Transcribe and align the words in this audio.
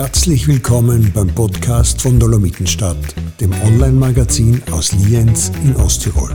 Herzlich 0.00 0.48
willkommen 0.48 1.12
beim 1.12 1.28
Podcast 1.34 2.00
von 2.00 2.18
Dolomitenstadt, 2.18 2.96
dem 3.38 3.52
Online-Magazin 3.52 4.62
aus 4.70 4.92
Lienz 4.92 5.52
in 5.62 5.76
Osttirol. 5.76 6.34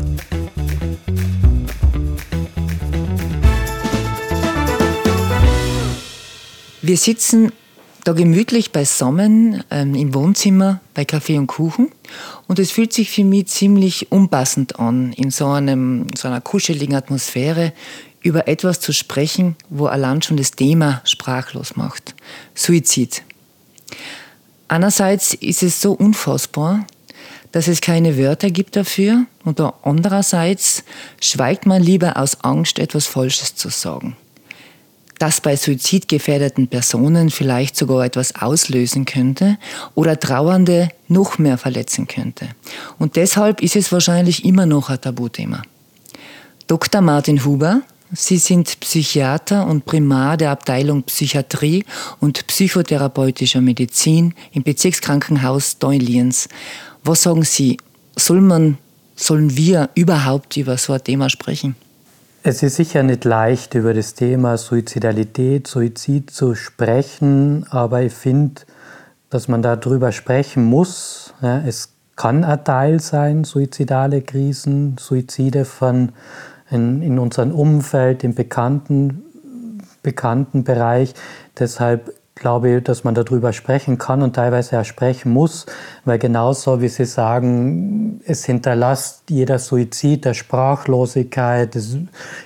Wir 6.84 6.96
sitzen 6.96 7.52
da 8.04 8.14
gemütlich 8.14 8.72
beisammen 8.72 9.64
ähm, 9.72 9.96
im 9.96 10.14
Wohnzimmer 10.14 10.80
bei 10.94 11.04
Kaffee 11.04 11.40
und 11.40 11.48
Kuchen 11.48 11.90
und 12.46 12.60
es 12.60 12.70
fühlt 12.70 12.94
sich 12.94 13.10
für 13.10 13.24
mich 13.24 13.48
ziemlich 13.48 14.12
unpassend 14.12 14.80
an, 14.80 15.12
in 15.14 15.32
so, 15.32 15.48
einem, 15.48 16.06
so 16.16 16.28
einer 16.28 16.40
kuscheligen 16.40 16.94
Atmosphäre 16.94 17.74
über 18.22 18.48
etwas 18.48 18.80
zu 18.80 18.94
sprechen, 18.94 19.56
wo 19.72 19.88
allein 19.88 20.22
schon 20.22 20.38
das 20.38 20.52
Thema 20.52 21.02
sprachlos 21.04 21.76
macht. 21.76 22.14
Suizid. 22.54 23.24
Einerseits 24.68 25.34
ist 25.34 25.64
es 25.64 25.82
so 25.82 25.94
unfassbar, 25.94 26.86
dass 27.52 27.68
es 27.68 27.82
keine 27.82 28.18
Wörter 28.18 28.50
gibt 28.50 28.76
dafür 28.76 29.26
und 29.44 29.62
andererseits 29.84 30.84
schweigt 31.22 31.66
man 31.66 31.82
lieber 31.82 32.18
aus 32.18 32.44
Angst, 32.44 32.80
etwas 32.80 33.06
Falsches 33.06 33.56
zu 33.56 33.70
sagen 33.70 34.18
das 35.20 35.42
bei 35.42 35.56
suizidgefährdeten 35.56 36.68
Personen 36.68 37.30
vielleicht 37.30 37.76
sogar 37.76 38.06
etwas 38.06 38.36
auslösen 38.36 39.06
könnte 39.06 39.58
oder 39.94 40.20
Trauernde 40.20 40.90
noch 41.08 41.38
mehr 41.38 41.58
verletzen 41.58 42.08
könnte. 42.08 42.50
Und 43.00 43.16
deshalb 43.16 43.62
ist 43.62 43.76
es 43.76 43.92
wahrscheinlich 43.92 44.44
immer 44.46 44.66
noch 44.66 44.90
ein 44.90 45.00
Tabuthema. 45.00 45.62
Dr. 46.68 47.02
Martin 47.02 47.46
Huber, 47.46 47.82
Sie 48.12 48.38
sind 48.38 48.80
Psychiater 48.80 49.66
und 49.66 49.86
Primar 49.86 50.38
der 50.38 50.52
Abteilung 50.52 51.04
Psychiatrie 51.04 51.84
und 52.20 52.46
psychotherapeutischer 52.46 53.62
Medizin 53.62 54.36
im 54.52 54.64
Bezirkskrankenhaus 54.64 55.80
Deunliens. 55.80 56.48
Was 57.04 57.24
sagen 57.24 57.44
Sie, 57.44 57.78
soll 58.16 58.42
man, 58.42 58.78
sollen 59.16 59.58
wir 59.58 59.90
überhaupt 59.96 60.56
über 60.56 60.78
so 60.78 60.94
ein 60.94 61.04
Thema 61.04 61.30
sprechen? 61.30 61.76
Es 62.44 62.62
ist 62.62 62.76
sicher 62.76 63.02
nicht 63.02 63.26
leicht, 63.26 63.74
über 63.74 63.96
das 63.96 64.14
Thema 64.14 64.58
Suizidalität, 64.58 65.66
Suizid 65.66 66.30
zu 66.30 66.54
sprechen, 66.54 67.66
aber 67.72 68.04
ich 68.04 68.14
finde, 68.14 68.62
dass 69.32 69.48
man 69.48 69.64
darüber 69.64 70.12
sprechen 70.12 70.64
muss. 70.64 71.34
Es 71.42 71.90
kann 72.16 72.44
ein 72.44 72.64
Teil 72.64 73.00
sein, 73.00 73.46
suizidale 73.46 74.22
Krisen, 74.22 74.96
Suizide 75.00 75.66
von 75.66 76.12
in, 76.70 77.02
in 77.02 77.20
unserem 77.20 77.52
Umfeld, 77.52 78.24
im 78.24 78.36
bekannten, 78.36 79.24
bekannten 80.02 80.64
Bereich. 80.64 81.14
Deshalb 81.58 82.14
glaube, 82.36 82.82
dass 82.82 83.06
man 83.06 83.16
darüber 83.16 83.54
sprechen 83.54 83.98
kann 83.98 84.22
und 84.22 84.36
teilweise 84.36 84.80
auch 84.80 84.86
sprechen 84.86 85.32
muss, 85.32 85.66
weil 86.04 86.20
genauso 86.20 86.82
wie 86.82 86.90
Sie 86.90 87.06
sagen, 87.06 88.22
es 88.26 88.44
hinterlässt 88.46 89.24
jeder 89.30 89.58
Suizid 89.58 90.26
der 90.26 90.34
Sprachlosigkeit, 90.34 91.76
es 91.78 91.98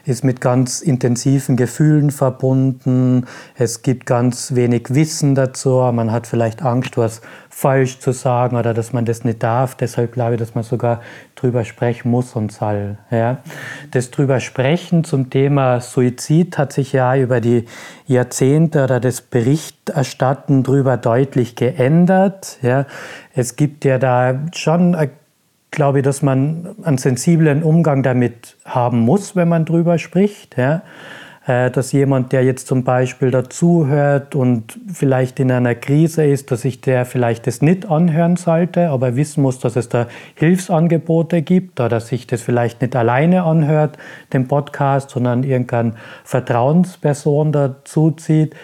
ist 0.05 0.23
mit 0.23 0.41
ganz 0.41 0.81
intensiven 0.81 1.57
Gefühlen 1.57 2.11
verbunden, 2.11 3.25
es 3.55 3.81
gibt 3.81 4.05
ganz 4.05 4.53
wenig 4.53 4.93
Wissen 4.93 5.33
dazu, 5.33 5.89
man 5.91 6.11
hat 6.11 6.27
vielleicht 6.27 6.61
Angst, 6.61 6.95
was 6.95 7.21
falsch 7.49 7.99
zu 7.99 8.11
sagen 8.11 8.55
oder 8.55 8.73
dass 8.75 8.93
man 8.93 9.05
das 9.05 9.23
nicht 9.23 9.41
darf. 9.41 9.75
Deshalb 9.75 10.13
glaube 10.13 10.35
ich, 10.35 10.39
dass 10.39 10.55
man 10.55 10.63
sogar 10.63 11.01
drüber 11.41 11.65
sprechen 11.65 12.11
muss 12.11 12.35
und 12.35 12.51
soll. 12.51 12.97
Ja. 13.11 13.39
Das 13.91 14.11
drüber 14.11 14.39
sprechen 14.39 15.03
zum 15.03 15.29
Thema 15.29 15.81
Suizid 15.81 16.57
hat 16.57 16.73
sich 16.73 16.93
ja 16.93 17.15
über 17.15 17.41
die 17.41 17.65
Jahrzehnte 18.07 18.83
oder 18.83 18.99
das 18.99 19.21
Berichterstatten 19.21 20.63
drüber 20.63 20.97
deutlich 20.97 21.55
geändert. 21.55 22.57
Ja. 22.61 22.85
Es 23.33 23.55
gibt 23.55 23.85
ja 23.85 23.97
da 23.97 24.39
schon 24.53 24.95
glaube 25.71 25.99
ich, 25.99 26.03
dass 26.03 26.21
man 26.21 26.75
einen 26.83 26.97
sensiblen 26.97 27.63
Umgang 27.63 28.01
damit 28.03 28.57
haben 28.65 28.99
muss, 28.99 29.35
wenn 29.35 29.47
man 29.47 29.65
drüber 29.65 29.97
spricht. 29.97 30.57
Ja. 30.57 30.81
Äh, 31.49 31.71
dass 31.71 31.93
jemand, 31.93 32.31
der 32.31 32.43
jetzt 32.43 32.67
zum 32.67 32.83
Beispiel 32.83 33.31
dazuhört 33.31 34.35
und 34.35 34.79
vielleicht 34.93 35.39
in 35.39 35.51
einer 35.51 35.73
Krise 35.73 36.23
ist, 36.23 36.51
dass 36.51 36.61
sich 36.61 36.79
der 36.79 37.05
vielleicht 37.05 37.47
das 37.47 37.63
nicht 37.63 37.89
anhören 37.89 38.35
sollte, 38.35 38.89
aber 38.89 39.15
wissen 39.15 39.41
muss, 39.41 39.57
dass 39.57 39.75
es 39.75 39.89
da 39.89 40.05
Hilfsangebote 40.35 41.41
gibt 41.41 41.79
oder 41.79 41.89
dass 41.89 42.09
sich 42.09 42.27
das 42.27 42.43
vielleicht 42.43 42.83
nicht 42.83 42.95
alleine 42.95 43.45
anhört, 43.45 43.97
den 44.31 44.47
Podcast, 44.47 45.09
sondern 45.09 45.41
irgendeine 45.41 45.93
Vertrauensperson 46.23 47.51
dazuzieht. 47.51 48.55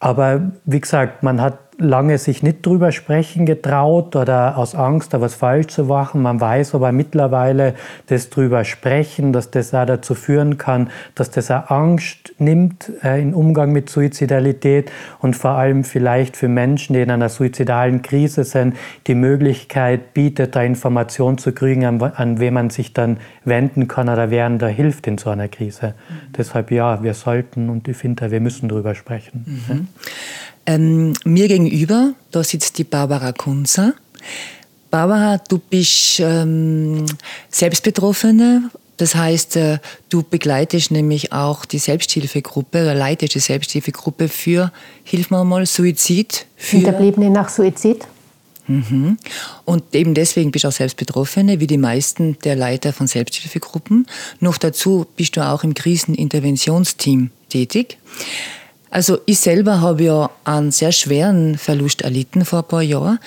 Aber 0.00 0.50
wie 0.64 0.80
gesagt, 0.80 1.22
man 1.22 1.40
hat 1.40 1.58
lange 1.78 2.18
sich 2.18 2.42
nicht 2.42 2.66
drüber 2.66 2.90
sprechen 2.90 3.46
getraut 3.46 4.16
oder 4.16 4.58
aus 4.58 4.74
Angst, 4.74 5.14
da 5.14 5.20
was 5.20 5.34
falsch 5.34 5.68
zu 5.68 5.84
machen. 5.84 6.22
Man 6.22 6.40
weiß 6.40 6.74
aber 6.74 6.90
mittlerweile, 6.90 7.74
das 8.08 8.30
drüber 8.30 8.64
sprechen, 8.64 9.32
dass 9.32 9.52
das 9.52 9.72
auch 9.72 9.86
dazu 9.86 10.14
führen 10.14 10.58
kann, 10.58 10.90
dass 11.14 11.30
das 11.30 11.52
auch 11.52 11.70
Angst 11.70 12.34
nimmt 12.38 12.90
äh, 13.04 13.22
im 13.22 13.32
Umgang 13.32 13.70
mit 13.70 13.88
Suizidalität 13.90 14.90
und 15.20 15.36
vor 15.36 15.52
allem 15.52 15.84
vielleicht 15.84 16.36
für 16.36 16.48
Menschen, 16.48 16.94
die 16.94 17.02
in 17.02 17.12
einer 17.12 17.28
suizidalen 17.28 18.02
Krise 18.02 18.42
sind, 18.42 18.76
die 19.06 19.14
Möglichkeit 19.14 20.14
bietet, 20.14 20.56
da 20.56 20.62
Informationen 20.62 21.38
zu 21.38 21.52
kriegen, 21.52 21.84
an, 21.84 22.02
an 22.02 22.40
wen 22.40 22.54
man 22.54 22.70
sich 22.70 22.92
dann 22.92 23.18
wenden 23.44 23.86
kann 23.86 24.08
oder 24.08 24.30
wer 24.30 24.48
da 24.50 24.66
hilft 24.66 25.06
in 25.06 25.18
so 25.18 25.30
einer 25.30 25.48
Krise. 25.48 25.88
Mhm. 26.08 26.32
Deshalb 26.36 26.70
ja, 26.70 27.02
wir 27.02 27.14
sollten 27.14 27.68
und 27.68 27.86
ich 27.86 27.96
finde, 27.96 28.30
wir 28.30 28.40
müssen 28.40 28.68
drüber 28.68 28.94
sprechen. 28.94 29.44
Mhm. 29.68 29.88
Ähm, 30.68 31.14
mir 31.24 31.48
gegenüber, 31.48 32.12
da 32.30 32.44
sitzt 32.44 32.76
die 32.76 32.84
Barbara 32.84 33.32
Kunzer. 33.32 33.94
Barbara, 34.90 35.38
du 35.38 35.58
bist 35.58 36.20
ähm, 36.20 37.06
Selbstbetroffene. 37.48 38.70
Das 38.98 39.14
heißt, 39.14 39.56
äh, 39.56 39.78
du 40.10 40.22
begleitest 40.22 40.90
nämlich 40.90 41.32
auch 41.32 41.64
die 41.64 41.78
Selbsthilfegruppe 41.78 42.82
oder 42.82 42.94
leitest 42.94 43.34
die 43.34 43.38
Selbsthilfegruppe 43.38 44.28
für, 44.28 44.70
hilf 45.04 45.30
mir 45.30 45.42
mal, 45.42 45.64
Suizid. 45.64 46.44
Für 46.56 46.76
Hinterbliebene 46.76 47.30
nach 47.30 47.48
Suizid. 47.48 48.06
Mhm. 48.66 49.16
Und 49.64 49.94
eben 49.94 50.12
deswegen 50.12 50.50
bist 50.50 50.64
du 50.64 50.68
auch 50.68 50.72
selbst 50.72 50.98
Betroffene, 50.98 51.60
wie 51.60 51.66
die 51.66 51.78
meisten 51.78 52.36
der 52.44 52.56
Leiter 52.56 52.92
von 52.92 53.06
Selbsthilfegruppen. 53.06 54.06
Noch 54.40 54.58
dazu 54.58 55.06
bist 55.16 55.38
du 55.38 55.40
auch 55.40 55.64
im 55.64 55.72
Kriseninterventionsteam 55.72 57.30
tätig. 57.48 57.96
Also 58.90 59.18
ich 59.26 59.38
selber 59.38 59.80
habe 59.80 60.04
ja 60.04 60.30
einen 60.44 60.72
sehr 60.72 60.92
schweren 60.92 61.58
Verlust 61.58 62.02
erlitten 62.02 62.44
vor 62.44 62.60
ein 62.60 62.68
paar 62.68 62.82
Jahren. 62.82 63.18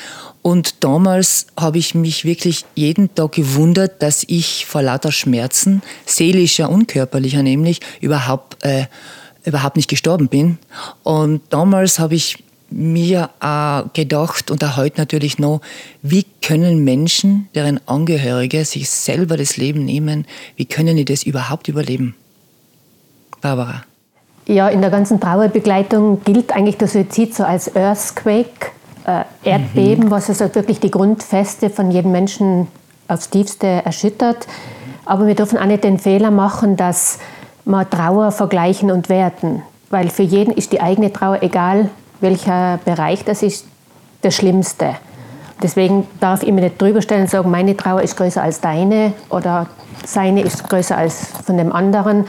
Und 0.41 0.83
damals 0.83 1.47
habe 1.57 1.77
ich 1.77 1.93
mich 1.93 2.25
wirklich 2.25 2.65
jeden 2.73 3.13
Tag 3.13 3.33
gewundert, 3.33 4.01
dass 4.01 4.23
ich 4.27 4.65
vor 4.65 4.81
lauter 4.81 5.11
Schmerzen, 5.11 5.83
seelischer 6.05 6.69
und 6.69 6.87
körperlicher 6.87 7.43
nämlich, 7.43 7.79
überhaupt, 7.99 8.63
äh, 8.63 8.85
überhaupt 9.45 9.75
nicht 9.75 9.89
gestorben 9.89 10.29
bin. 10.29 10.57
Und 11.03 11.41
damals 11.49 11.99
habe 11.99 12.15
ich 12.15 12.43
mir 12.71 13.29
auch 13.39 13.91
gedacht 13.93 14.49
und 14.49 14.63
auch 14.63 14.77
heute 14.77 14.99
natürlich 14.99 15.37
noch, 15.37 15.61
wie 16.01 16.25
können 16.41 16.83
Menschen, 16.83 17.49
deren 17.53 17.85
Angehörige 17.87 18.65
sich 18.65 18.89
selber 18.89 19.37
das 19.37 19.57
Leben 19.57 19.85
nehmen, 19.85 20.25
wie 20.55 20.65
können 20.65 20.97
die 20.97 21.05
das 21.05 21.23
überhaupt 21.23 21.67
überleben? 21.67 22.15
Barbara. 23.41 23.83
Ja, 24.51 24.67
in 24.67 24.81
der 24.81 24.89
ganzen 24.89 25.21
Trauerbegleitung 25.21 26.25
gilt 26.25 26.53
eigentlich 26.53 26.77
der 26.77 26.89
Suizid 26.89 27.33
so 27.33 27.45
als 27.45 27.73
Earthquake, 27.73 28.71
äh, 29.05 29.23
Erdbeben, 29.49 30.07
mhm. 30.07 30.11
was 30.11 30.27
also 30.27 30.53
wirklich 30.53 30.81
die 30.81 30.91
Grundfeste 30.91 31.69
von 31.69 31.89
jedem 31.89 32.11
Menschen 32.11 32.67
aufs 33.07 33.29
tiefste 33.29 33.65
erschüttert. 33.65 34.47
Aber 35.05 35.25
wir 35.25 35.35
dürfen 35.35 35.57
auch 35.57 35.65
nicht 35.65 35.85
den 35.85 35.99
Fehler 35.99 36.31
machen, 36.31 36.75
dass 36.75 37.19
wir 37.63 37.89
Trauer 37.89 38.33
vergleichen 38.33 38.91
und 38.91 39.07
werten. 39.07 39.61
Weil 39.89 40.09
für 40.09 40.23
jeden 40.23 40.51
ist 40.51 40.73
die 40.73 40.81
eigene 40.81 41.13
Trauer, 41.13 41.41
egal 41.43 41.89
welcher 42.19 42.77
Bereich 42.83 43.23
das 43.23 43.43
ist, 43.43 43.65
der 44.21 44.31
schlimmste. 44.31 44.95
Deswegen 45.63 46.05
darf 46.19 46.43
ich 46.43 46.51
mir 46.51 46.59
nicht 46.59 46.81
drüber 46.81 47.01
stellen 47.01 47.21
und 47.21 47.29
sagen, 47.29 47.49
meine 47.49 47.77
Trauer 47.77 48.01
ist 48.01 48.17
größer 48.17 48.43
als 48.43 48.59
deine 48.59 49.13
oder 49.29 49.67
seine 50.05 50.41
ist 50.41 50.67
größer 50.67 50.97
als 50.97 51.27
von 51.45 51.55
dem 51.55 51.71
anderen 51.71 52.25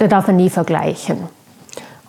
da 0.00 0.06
darf 0.06 0.28
man 0.28 0.36
nie 0.36 0.48
vergleichen. 0.48 1.18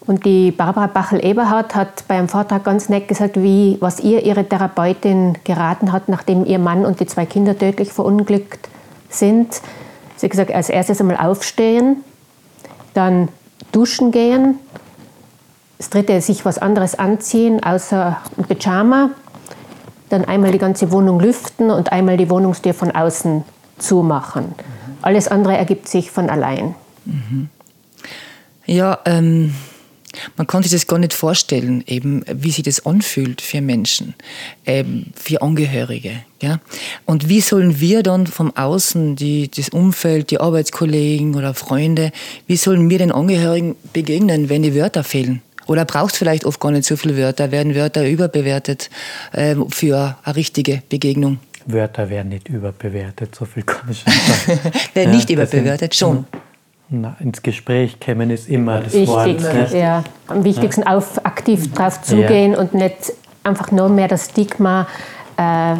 Und 0.07 0.25
die 0.25 0.51
Barbara 0.51 0.88
Bachel-Eberhardt 0.88 1.75
hat 1.75 2.05
beim 2.07 2.29
Vortrag 2.29 2.63
ganz 2.63 2.88
nett 2.88 3.09
gesagt, 3.09 3.35
wie, 3.35 3.77
was 3.81 3.99
ihr 3.99 4.23
ihre 4.23 4.47
Therapeutin 4.47 5.38
geraten 5.43 5.91
hat, 5.91 6.07
nachdem 6.07 6.45
ihr 6.45 6.57
Mann 6.57 6.85
und 6.85 7.01
die 7.01 7.05
zwei 7.05 7.25
Kinder 7.25 7.57
tödlich 7.57 7.91
verunglückt 7.91 8.69
sind. 9.09 9.61
Sie 10.15 10.25
hat 10.25 10.31
gesagt, 10.31 10.53
als 10.53 10.69
erstes 10.69 11.01
einmal 11.01 11.17
aufstehen, 11.17 11.97
dann 12.93 13.27
duschen 13.73 14.11
gehen, 14.11 14.55
das 15.77 15.89
dritte 15.89 16.21
sich 16.21 16.45
was 16.45 16.59
anderes 16.59 16.97
anziehen, 16.97 17.61
außer 17.61 18.17
ein 18.38 18.43
Pyjama, 18.45 19.09
dann 20.09 20.23
einmal 20.23 20.51
die 20.51 20.59
ganze 20.59 20.93
Wohnung 20.93 21.19
lüften 21.19 21.69
und 21.69 21.91
einmal 21.91 22.15
die 22.15 22.29
Wohnungstür 22.29 22.73
von 22.73 22.91
außen 22.91 23.43
zumachen. 23.77 24.55
Alles 25.01 25.27
andere 25.27 25.57
ergibt 25.57 25.89
sich 25.89 26.09
von 26.09 26.29
allein. 26.29 26.73
Mhm. 27.05 27.49
Ja, 28.66 29.00
ähm, 29.06 29.54
man 30.36 30.48
kann 30.48 30.63
sich 30.63 30.72
das 30.72 30.88
gar 30.88 31.00
nicht 31.00 31.13
vorstellen, 31.13 31.84
eben, 31.88 32.24
wie 32.28 32.52
sich 32.52 32.63
das 32.63 32.86
anfühlt 32.86 33.42
für 33.42 33.62
Menschen, 33.62 34.13
ähm, 34.66 35.08
für 35.16 35.42
Angehörige. 35.42 36.24
Ja? 36.42 36.60
Und 37.06 37.30
wie 37.30 37.42
sollen 37.42 37.80
wir 37.80 38.04
dann 38.04 38.28
vom 38.28 38.56
Außen, 38.56 39.16
die, 39.16 39.50
das 39.50 39.69
Umfeld, 39.69 40.31
die 40.31 40.40
Arbeitskollegen 40.40 41.36
oder 41.36 41.54
Freunde, 41.54 42.12
wie 42.48 42.58
sollen 42.58 42.90
wir 42.90 42.98
den 42.98 43.12
Angehörigen 43.12 43.75
begegnen, 43.94 44.50
wenn 44.50 44.63
die 44.63 44.75
Wörter 44.75 45.04
fehlen? 45.04 45.42
Oder 45.68 45.86
braucht 45.86 46.13
es 46.13 46.18
vielleicht 46.18 46.46
oft 46.46 46.60
gar 46.60 46.72
nicht 46.72 46.86
so 46.86 46.98
viele 46.98 47.16
Wörter, 47.16 47.52
werden 47.52 47.75
Wörter 47.75 48.08
überbewertet 48.08 48.90
äh, 49.31 49.56
für 49.69 50.18
eine 50.24 50.36
richtige 50.36 50.81
Begegnung? 50.90 51.40
Wörter 51.66 52.10
werden 52.10 52.30
nicht 52.30 52.50
überbewertet, 52.50 53.36
so 53.36 53.46
viel 53.46 53.63
kann 53.63 53.90
ich 53.90 54.00
schon 54.00 54.12
sagen. 54.12 54.60
werden 54.94 55.12
ja, 55.12 55.16
nicht 55.16 55.30
überbewertet, 55.30 55.96
schon. 55.96 56.25
Na, 56.93 57.15
ins 57.21 57.41
Gespräch 57.41 58.01
kämen 58.01 58.29
ist 58.31 58.49
immer 58.49 58.81
das 58.81 58.91
Wichtig, 58.91 59.07
Wort. 59.07 59.71
Ne? 59.71 59.79
Ja. 59.79 60.03
Am 60.27 60.43
wichtigsten 60.43 60.81
ja. 60.81 60.97
auf, 60.97 61.25
aktiv 61.25 61.73
drauf 61.73 62.01
zugehen 62.01 62.51
ja. 62.51 62.59
und 62.59 62.73
nicht 62.73 63.13
einfach 63.45 63.71
nur 63.71 63.88
mehr 63.88 64.09
das 64.09 64.25
Stigma 64.25 64.85
äh, 65.38 65.75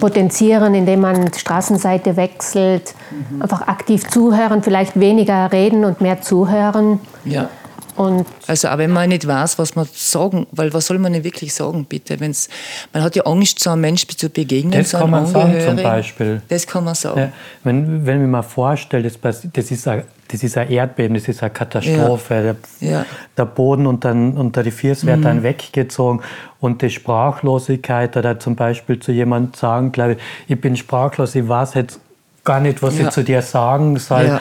potenzieren, 0.00 0.74
indem 0.74 1.00
man 1.00 1.30
die 1.30 1.38
Straßenseite 1.38 2.16
wechselt. 2.16 2.94
Mhm. 3.10 3.42
Einfach 3.42 3.68
aktiv 3.68 4.08
zuhören, 4.08 4.62
vielleicht 4.62 4.98
weniger 4.98 5.52
reden 5.52 5.84
und 5.84 6.00
mehr 6.00 6.22
zuhören. 6.22 7.00
Ja. 7.26 7.50
Und 7.96 8.26
also, 8.46 8.68
aber 8.68 8.82
wenn 8.82 8.92
man 8.92 9.08
nicht 9.10 9.26
weiß, 9.26 9.58
was 9.58 9.76
man 9.76 9.86
sagen, 9.92 10.46
weil 10.50 10.72
was 10.72 10.86
soll 10.86 10.98
man 10.98 11.12
denn 11.12 11.22
wirklich 11.22 11.54
sagen, 11.54 11.84
bitte? 11.84 12.18
Wenn's, 12.18 12.48
man 12.92 13.02
hat 13.02 13.14
ja 13.14 13.24
Angst, 13.24 13.60
so 13.60 13.70
einem 13.70 13.82
Menschen 13.82 14.08
zu 14.16 14.30
begegnen. 14.30 14.72
Das 14.72 14.90
so 14.90 14.98
kann 14.98 15.10
man 15.10 15.26
sagen 15.26 15.54
zum 15.64 15.76
Beispiel. 15.76 16.42
Das 16.48 16.66
kann 16.66 16.82
man 16.82 16.94
sagen. 16.94 17.20
Ja, 17.20 17.32
wenn, 17.62 18.04
wenn 18.04 18.22
man 18.22 18.30
mal 18.30 18.42
vorstellt, 18.42 19.04
das, 19.04 19.40
das 19.52 19.70
ist 19.70 19.86
ein 19.86 20.02
das 20.28 20.42
ist 20.42 20.56
ein 20.56 20.70
Erdbeben, 20.70 21.14
das 21.14 21.28
ist 21.28 21.42
eine 21.42 21.50
Katastrophe. 21.50 22.34
Ja. 22.34 22.42
Der, 22.42 22.56
ja. 22.80 23.06
der, 23.36 23.44
Boden 23.44 23.86
unter, 23.86 24.12
unter 24.12 24.62
die 24.62 24.70
Füße 24.70 25.06
wird 25.06 25.18
mhm. 25.18 25.22
dann 25.22 25.42
weggezogen. 25.42 26.20
Und 26.60 26.82
die 26.82 26.90
Sprachlosigkeit, 26.90 28.16
oder 28.16 28.38
zum 28.38 28.56
Beispiel 28.56 28.98
zu 28.98 29.12
jemandem 29.12 29.54
sagen, 29.54 29.92
glaube 29.92 30.12
ich, 30.12 30.18
ich 30.48 30.60
bin 30.60 30.76
sprachlos, 30.76 31.34
ich 31.34 31.46
weiß 31.46 31.74
jetzt 31.74 32.00
gar 32.44 32.60
nicht, 32.60 32.82
was 32.82 32.98
ja. 32.98 33.06
ich 33.06 33.10
zu 33.10 33.22
dir 33.22 33.42
sagen 33.42 33.98
soll 33.98 34.40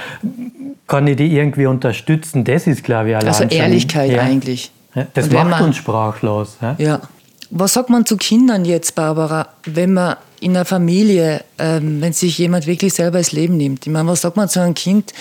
kann 0.87 1.07
ich 1.07 1.15
die 1.17 1.35
irgendwie 1.35 1.65
unterstützen? 1.65 2.43
Das 2.43 2.67
ist, 2.67 2.83
glaube 2.83 3.09
ich, 3.09 3.15
allein 3.15 3.27
Also 3.29 3.43
Ehrlichkeit 3.45 4.11
ja. 4.11 4.21
eigentlich. 4.21 4.71
Das 5.13 5.29
macht 5.31 5.49
man, 5.49 5.63
uns 5.63 5.77
sprachlos. 5.77 6.57
Ja. 6.61 6.75
ja. 6.77 7.01
Was 7.49 7.73
sagt 7.73 7.89
man 7.89 8.05
zu 8.05 8.17
Kindern 8.17 8.65
jetzt, 8.65 8.95
Barbara, 8.95 9.47
wenn 9.65 9.93
man 9.93 10.17
in 10.39 10.55
einer 10.55 10.65
Familie, 10.65 11.43
ähm, 11.57 12.01
wenn 12.01 12.13
sich 12.13 12.37
jemand 12.37 12.67
wirklich 12.67 12.93
selber 12.93 13.19
das 13.19 13.31
Leben 13.31 13.57
nimmt? 13.57 13.85
Ich 13.85 13.91
meine, 13.91 14.07
was 14.07 14.21
sagt 14.21 14.37
man 14.37 14.49
zu 14.49 14.59
einem 14.61 14.73
Kind, 14.73 15.13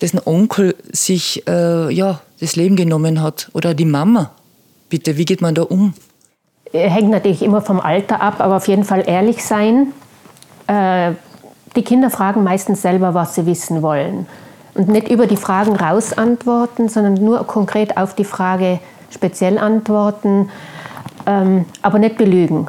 dessen 0.00 0.20
Onkel 0.24 0.74
sich 0.92 1.46
äh, 1.48 1.92
ja, 1.92 2.20
das 2.40 2.56
Leben 2.56 2.76
genommen 2.76 3.22
hat? 3.22 3.50
Oder 3.52 3.74
die 3.74 3.84
Mama? 3.84 4.30
Bitte, 4.88 5.16
wie 5.16 5.24
geht 5.24 5.40
man 5.40 5.54
da 5.54 5.62
um? 5.62 5.94
Hängt 6.72 7.10
natürlich 7.10 7.42
immer 7.42 7.62
vom 7.62 7.80
Alter 7.80 8.20
ab, 8.20 8.36
aber 8.38 8.56
auf 8.56 8.68
jeden 8.68 8.84
Fall 8.84 9.04
ehrlich 9.06 9.44
sein. 9.44 9.92
Äh, 10.66 11.12
die 11.76 11.82
Kinder 11.82 12.10
fragen 12.10 12.42
meistens 12.42 12.82
selber, 12.82 13.14
was 13.14 13.34
sie 13.34 13.46
wissen 13.46 13.82
wollen 13.82 14.26
und 14.74 14.88
nicht 14.88 15.08
über 15.08 15.26
die 15.26 15.36
Fragen 15.36 15.76
raus 15.76 16.12
antworten, 16.12 16.88
sondern 16.88 17.14
nur 17.14 17.46
konkret 17.46 17.96
auf 17.96 18.14
die 18.14 18.24
Frage 18.24 18.80
speziell 19.10 19.58
antworten, 19.58 20.50
ähm, 21.26 21.64
aber 21.82 21.98
nicht 21.98 22.16
belügen. 22.16 22.68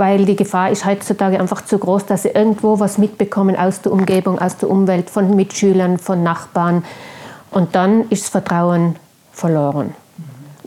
Weil 0.00 0.24
die 0.24 0.34
Gefahr 0.34 0.70
ist 0.70 0.86
heutzutage 0.86 1.38
einfach 1.38 1.62
zu 1.62 1.76
groß, 1.76 2.06
dass 2.06 2.22
sie 2.22 2.30
irgendwo 2.30 2.80
was 2.80 2.96
mitbekommen 2.96 3.54
aus 3.54 3.82
der 3.82 3.92
Umgebung, 3.92 4.38
aus 4.38 4.56
der 4.56 4.70
Umwelt, 4.70 5.10
von 5.10 5.36
Mitschülern, 5.36 5.98
von 5.98 6.22
Nachbarn. 6.22 6.86
Und 7.50 7.74
dann 7.74 8.08
ist 8.08 8.22
das 8.22 8.30
Vertrauen 8.30 8.96
verloren. 9.30 9.94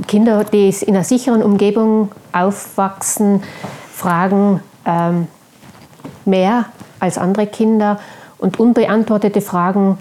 Kinder, 0.05 0.43
die 0.43 0.69
in 0.69 0.93
einer 0.93 1.03
sicheren 1.03 1.41
Umgebung 1.41 2.11
aufwachsen, 2.31 3.41
fragen 3.91 4.59
ähm, 4.85 5.27
mehr 6.25 6.65
als 6.99 7.17
andere 7.17 7.47
Kinder 7.47 7.99
und 8.37 8.59
unbeantwortete 8.59 9.41
Fragen 9.41 9.97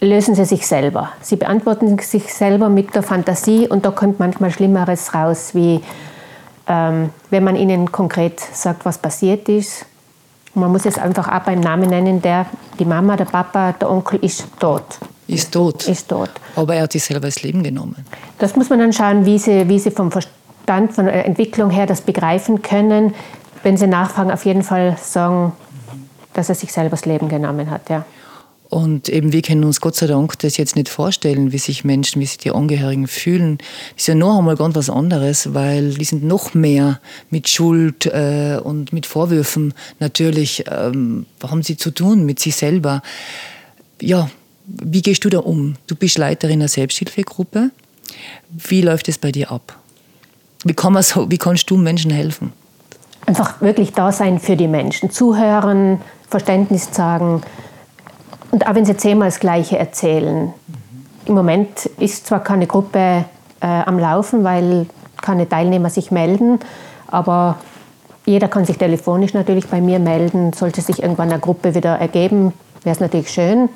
lösen 0.00 0.36
sie 0.36 0.44
sich 0.44 0.68
selber. 0.68 1.08
Sie 1.20 1.34
beantworten 1.34 1.98
sich 1.98 2.32
selber 2.32 2.68
mit 2.68 2.94
der 2.94 3.02
Fantasie 3.02 3.66
und 3.66 3.84
da 3.84 3.90
kommt 3.90 4.20
manchmal 4.20 4.52
Schlimmeres 4.52 5.14
raus, 5.14 5.56
wie 5.56 5.80
ähm, 6.68 7.10
wenn 7.30 7.44
man 7.44 7.56
ihnen 7.56 7.90
konkret 7.90 8.40
sagt, 8.40 8.84
was 8.84 8.98
passiert 8.98 9.48
ist. 9.48 9.86
Man 10.54 10.70
muss 10.70 10.86
es 10.86 10.98
einfach 10.98 11.28
auch 11.28 11.40
beim 11.40 11.60
Namen 11.60 11.88
nennen, 11.88 12.20
der, 12.20 12.46
die 12.78 12.84
Mama, 12.84 13.16
der 13.16 13.26
Papa, 13.26 13.72
der 13.72 13.90
Onkel 13.90 14.18
ist 14.22 14.44
tot. 14.58 14.98
Ist 15.26 15.52
tot. 15.52 15.86
Ist 15.86 16.08
tot. 16.08 16.30
Aber 16.56 16.74
er 16.74 16.82
hat 16.84 16.92
sich 16.92 17.04
selber 17.04 17.26
das 17.26 17.42
Leben 17.42 17.62
genommen. 17.62 18.04
Das 18.38 18.56
muss 18.56 18.70
man 18.70 18.78
dann 18.78 18.92
schauen, 18.92 19.24
wie 19.24 19.38
sie, 19.38 19.68
wie 19.68 19.78
sie 19.78 19.90
vom 19.90 20.10
Verstand, 20.10 20.92
von 20.94 21.04
der 21.04 21.26
Entwicklung 21.26 21.70
her 21.70 21.86
das 21.86 22.00
begreifen 22.00 22.62
können. 22.62 23.14
Wenn 23.62 23.76
sie 23.76 23.86
nachfragen, 23.86 24.30
auf 24.30 24.44
jeden 24.44 24.62
Fall 24.62 24.96
sagen, 25.00 25.52
dass 26.32 26.48
er 26.48 26.54
sich 26.54 26.72
selber 26.72 26.90
das 26.90 27.04
Leben 27.04 27.28
genommen 27.28 27.70
hat. 27.70 27.88
Ja. 27.90 28.04
Und 28.70 29.08
eben 29.08 29.32
wir 29.32 29.40
können 29.40 29.64
uns 29.64 29.80
Gott 29.80 29.96
sei 29.96 30.06
Dank 30.06 30.38
das 30.40 30.58
jetzt 30.58 30.76
nicht 30.76 30.90
vorstellen, 30.90 31.52
wie 31.52 31.58
sich 31.58 31.84
Menschen, 31.84 32.20
wie 32.20 32.26
sich 32.26 32.36
die 32.36 32.50
Angehörigen 32.50 33.06
fühlen. 33.06 33.58
Das 33.94 34.02
ist 34.02 34.06
ja 34.08 34.14
noch 34.14 34.38
einmal 34.38 34.56
ganz 34.56 34.76
was 34.76 34.90
anderes, 34.90 35.54
weil 35.54 35.94
die 35.94 36.04
sind 36.04 36.22
noch 36.22 36.52
mehr 36.52 37.00
mit 37.30 37.48
Schuld 37.48 38.06
äh, 38.06 38.60
und 38.62 38.92
mit 38.92 39.06
Vorwürfen 39.06 39.72
natürlich, 40.00 40.64
ähm, 40.70 41.24
haben 41.42 41.62
sie 41.62 41.78
zu 41.78 41.90
tun 41.90 42.26
mit 42.26 42.40
sich 42.40 42.56
selber. 42.56 43.02
Ja, 44.02 44.30
wie 44.66 45.00
gehst 45.00 45.24
du 45.24 45.30
da 45.30 45.38
um? 45.38 45.76
Du 45.86 45.96
bist 45.96 46.18
Leiterin 46.18 46.60
einer 46.60 46.68
Selbsthilfegruppe. 46.68 47.70
Wie 48.50 48.82
läuft 48.82 49.08
es 49.08 49.16
bei 49.16 49.32
dir 49.32 49.50
ab? 49.50 49.78
Wie, 50.64 50.74
kann 50.74 50.92
man 50.92 51.02
so, 51.02 51.30
wie 51.30 51.38
kannst 51.38 51.70
du 51.70 51.78
Menschen 51.78 52.10
helfen? 52.10 52.52
Einfach 53.24 53.62
wirklich 53.62 53.92
da 53.92 54.12
sein 54.12 54.38
für 54.38 54.56
die 54.56 54.68
Menschen. 54.68 55.10
Zuhören, 55.10 56.02
Verständnis 56.28 56.90
zeigen, 56.90 57.42
und 58.50 58.66
auch 58.66 58.74
wenn 58.74 58.84
sie 58.84 58.96
zehnmal 58.96 59.28
das 59.28 59.40
Gleiche 59.40 59.78
erzählen. 59.78 60.52
Im 61.26 61.34
Moment 61.34 61.86
ist 61.98 62.26
zwar 62.26 62.42
keine 62.42 62.66
Gruppe 62.66 63.24
äh, 63.60 63.66
am 63.66 63.98
Laufen, 63.98 64.44
weil 64.44 64.86
keine 65.20 65.48
Teilnehmer 65.48 65.90
sich 65.90 66.10
melden, 66.10 66.60
aber 67.06 67.56
jeder 68.24 68.48
kann 68.48 68.64
sich 68.64 68.78
telefonisch 68.78 69.34
natürlich 69.34 69.68
bei 69.68 69.80
mir 69.80 69.98
melden. 69.98 70.52
Sollte 70.52 70.80
sich 70.80 71.02
irgendwann 71.02 71.30
eine 71.30 71.40
Gruppe 71.40 71.74
wieder 71.74 71.98
ergeben, 71.98 72.52
wäre 72.82 72.94
es 72.94 73.00
natürlich 73.00 73.30
schön. 73.30 73.68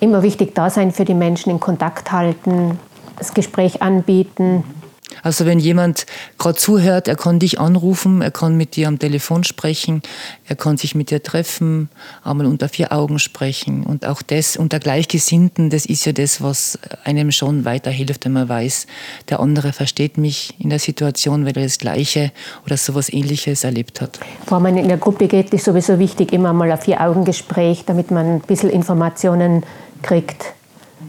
Immer 0.00 0.22
wichtig 0.22 0.54
da 0.54 0.70
sein 0.70 0.92
für 0.92 1.04
die 1.04 1.14
Menschen, 1.14 1.50
in 1.50 1.60
Kontakt 1.60 2.12
halten, 2.12 2.78
das 3.16 3.32
Gespräch 3.32 3.80
anbieten. 3.80 4.56
Mhm. 4.56 4.83
Also 5.24 5.46
wenn 5.46 5.58
jemand 5.58 6.04
gerade 6.38 6.56
zuhört, 6.56 7.08
er 7.08 7.16
kann 7.16 7.38
dich 7.38 7.58
anrufen, 7.58 8.20
er 8.20 8.30
kann 8.30 8.56
mit 8.56 8.76
dir 8.76 8.88
am 8.88 8.98
Telefon 8.98 9.42
sprechen, 9.42 10.02
er 10.46 10.54
kann 10.54 10.76
sich 10.76 10.94
mit 10.94 11.10
dir 11.10 11.22
treffen, 11.22 11.88
einmal 12.22 12.46
unter 12.46 12.68
vier 12.68 12.92
Augen 12.92 13.18
sprechen. 13.18 13.84
Und 13.84 14.04
auch 14.04 14.20
das 14.20 14.56
unter 14.56 14.78
Gleichgesinnten, 14.78 15.70
das 15.70 15.86
ist 15.86 16.04
ja 16.04 16.12
das, 16.12 16.42
was 16.42 16.78
einem 17.04 17.32
schon 17.32 17.64
weiterhilft, 17.64 18.26
wenn 18.26 18.32
man 18.32 18.50
weiß, 18.50 18.86
der 19.30 19.40
andere 19.40 19.72
versteht 19.72 20.18
mich 20.18 20.54
in 20.58 20.68
der 20.68 20.78
Situation, 20.78 21.46
weil 21.46 21.56
er 21.56 21.64
das 21.64 21.78
Gleiche 21.78 22.30
oder 22.66 22.76
sowas 22.76 23.10
Ähnliches 23.10 23.64
erlebt 23.64 24.02
hat. 24.02 24.20
Bevor 24.40 24.60
man 24.60 24.76
in 24.76 24.88
der 24.88 24.98
Gruppe 24.98 25.26
geht, 25.26 25.54
ist 25.54 25.64
sowieso 25.64 25.98
wichtig, 25.98 26.34
immer 26.34 26.52
mal 26.52 26.70
ein 26.70 26.78
Vier-Augen-Gespräch, 26.78 27.84
damit 27.86 28.10
man 28.10 28.26
ein 28.26 28.40
bisschen 28.40 28.68
Informationen 28.68 29.64
kriegt 30.02 30.52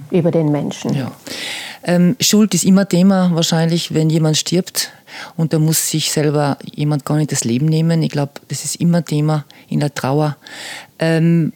über 0.10 0.32
den 0.32 0.54
Menschen. 0.54 0.94
Ja. 0.94 1.12
Ähm, 1.86 2.16
Schuld 2.20 2.54
ist 2.56 2.66
immer 2.66 2.90
Thema 2.90 3.30
wahrscheinlich, 3.34 3.94
wenn 3.94 4.10
jemand 4.10 4.38
stirbt 4.38 4.92
und 5.38 5.54
da 5.54 5.60
muss 5.60 5.90
sich 5.90 6.12
selber 6.12 6.58
jemand 6.64 7.06
gar 7.06 7.18
nicht 7.18 7.32
das 7.32 7.44
Leben 7.44 7.68
nehmen. 7.68 8.02
Ich 8.02 8.12
glaube, 8.12 8.34
das 8.48 8.66
ist 8.66 8.78
immer 8.78 9.06
Thema 9.06 9.46
in 9.70 9.80
der 9.80 9.94
Trauer. 9.94 10.36
Ähm, 10.98 11.54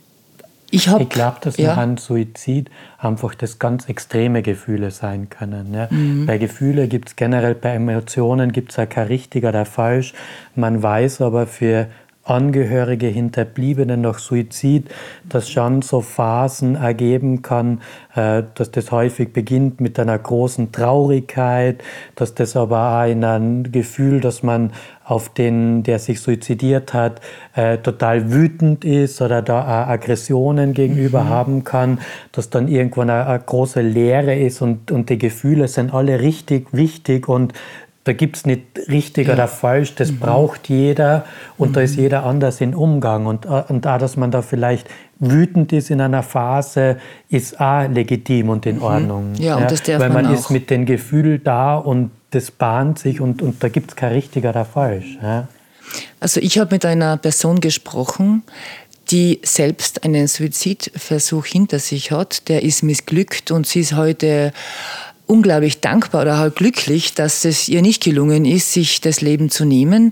ich, 0.71 0.87
ich 0.87 1.09
glaube, 1.09 1.37
dass 1.41 1.57
ja. 1.57 1.75
einem 1.75 1.97
Suizid 1.97 2.69
einfach 2.99 3.33
das 3.33 3.57
ganz 3.57 3.89
extreme 3.89 4.43
Gefühle 4.43 4.91
sein 4.91 5.29
können. 5.29 5.73
Ja. 5.73 5.87
Mhm. 5.89 6.27
Bei 6.27 6.37
Gefühlen 6.37 6.87
gibt 6.89 7.09
es 7.09 7.15
generell, 7.15 7.55
bei 7.55 7.73
Emotionen 7.73 8.51
gibt 8.51 8.71
es 8.71 8.77
ja 8.77 8.85
kein 8.85 9.07
richtig 9.07 9.45
oder 9.45 9.65
falsch. 9.65 10.13
Man 10.55 10.83
weiß 10.83 11.21
aber 11.21 11.47
für 11.47 11.87
Angehörige, 12.29 13.07
Hinterbliebene 13.07 13.97
nach 13.97 14.19
Suizid, 14.19 14.89
das 15.27 15.49
schon 15.49 15.81
so 15.81 16.01
Phasen 16.01 16.75
ergeben 16.75 17.41
kann, 17.41 17.81
äh, 18.15 18.43
dass 18.55 18.71
das 18.71 18.91
häufig 18.91 19.33
beginnt 19.33 19.81
mit 19.81 19.99
einer 19.99 20.17
großen 20.17 20.71
Traurigkeit, 20.71 21.83
dass 22.15 22.35
das 22.35 22.55
aber 22.55 22.99
auch 23.01 23.09
in 23.09 23.23
einem 23.23 23.71
Gefühl, 23.71 24.19
dass 24.19 24.43
man 24.43 24.71
auf 25.09 25.29
den, 25.29 25.81
der 25.81 25.97
sich 25.97 26.21
suizidiert 26.21 26.93
hat, 26.93 27.19
äh, 27.55 27.79
total 27.79 28.31
wütend 28.31 28.85
ist 28.85 29.21
oder 29.21 29.41
da 29.41 29.87
Aggressionen 29.87 30.73
gegenüber 30.73 31.23
mhm. 31.23 31.29
haben 31.29 31.63
kann, 31.63 31.99
dass 32.31 32.51
dann 32.51 32.67
irgendwann 32.67 33.09
eine, 33.09 33.25
eine 33.25 33.39
große 33.39 33.81
Leere 33.81 34.35
ist 34.35 34.61
und, 34.61 34.91
und 34.91 35.09
die 35.09 35.17
Gefühle 35.17 35.67
sind 35.67 35.93
alle 35.93 36.19
richtig 36.19 36.67
wichtig 36.73 37.27
und 37.27 37.53
da 38.09 38.13
gibt 38.13 38.37
es 38.37 38.45
nicht 38.47 38.63
richtig 38.87 39.27
ja. 39.27 39.35
oder 39.35 39.47
falsch, 39.47 39.93
das 39.93 40.11
mhm. 40.11 40.17
braucht 40.17 40.67
jeder 40.67 41.25
und 41.59 41.69
mhm. 41.69 41.73
da 41.73 41.81
ist 41.81 41.95
mhm. 41.95 42.01
jeder 42.01 42.25
anders 42.25 42.59
im 42.59 42.73
Umgang. 42.73 43.27
Und, 43.27 43.45
äh, 43.45 43.63
und 43.67 43.85
da, 43.85 43.99
dass 43.99 44.17
man 44.17 44.31
da 44.31 44.41
vielleicht 44.41 44.87
wütend 45.19 45.71
ist 45.73 45.91
in 45.91 46.01
einer 46.01 46.23
Phase, 46.23 46.97
ist 47.29 47.61
auch 47.61 47.87
legitim 47.87 48.49
und 48.49 48.65
in 48.65 48.77
mhm. 48.77 48.81
Ordnung. 48.81 49.33
Ja, 49.37 49.57
und 49.57 49.69
das 49.69 49.83
darf 49.83 49.99
Weil 49.99 50.09
man, 50.09 50.23
man 50.23 50.33
ist 50.33 50.49
mit 50.49 50.71
dem 50.71 50.87
Gefühl 50.87 51.37
da 51.37 51.77
und 51.77 52.09
das 52.31 52.49
bahnt 52.49 52.97
sich 52.97 53.21
und, 53.21 53.43
und 53.43 53.63
da 53.63 53.69
gibt 53.69 53.91
es 53.91 53.95
kein 53.95 54.13
richtig 54.13 54.43
oder 54.43 54.65
falsch. 54.65 55.19
Ja. 55.21 55.47
Also 56.19 56.41
ich 56.41 56.57
habe 56.57 56.73
mit 56.73 56.85
einer 56.85 57.15
Person 57.17 57.59
gesprochen, 57.59 58.41
die 59.11 59.39
selbst 59.43 60.03
einen 60.03 60.27
Suizidversuch 60.27 61.45
hinter 61.45 61.77
sich 61.77 62.11
hat. 62.11 62.47
Der 62.49 62.63
ist 62.63 62.81
missglückt 62.81 63.51
und 63.51 63.67
sie 63.67 63.81
ist 63.81 63.95
heute 63.95 64.51
unglaublich 65.29 65.79
dankbar 65.79 66.23
oder 66.23 66.37
halt 66.39 66.55
glücklich, 66.55 67.13
dass 67.13 67.45
es 67.45 67.69
ihr 67.69 67.83
nicht 67.83 68.03
gelungen 68.03 68.45
ist, 68.45 68.73
sich 68.73 68.99
das 68.99 69.21
Leben 69.21 69.51
zu 69.51 69.63
nehmen. 69.63 70.11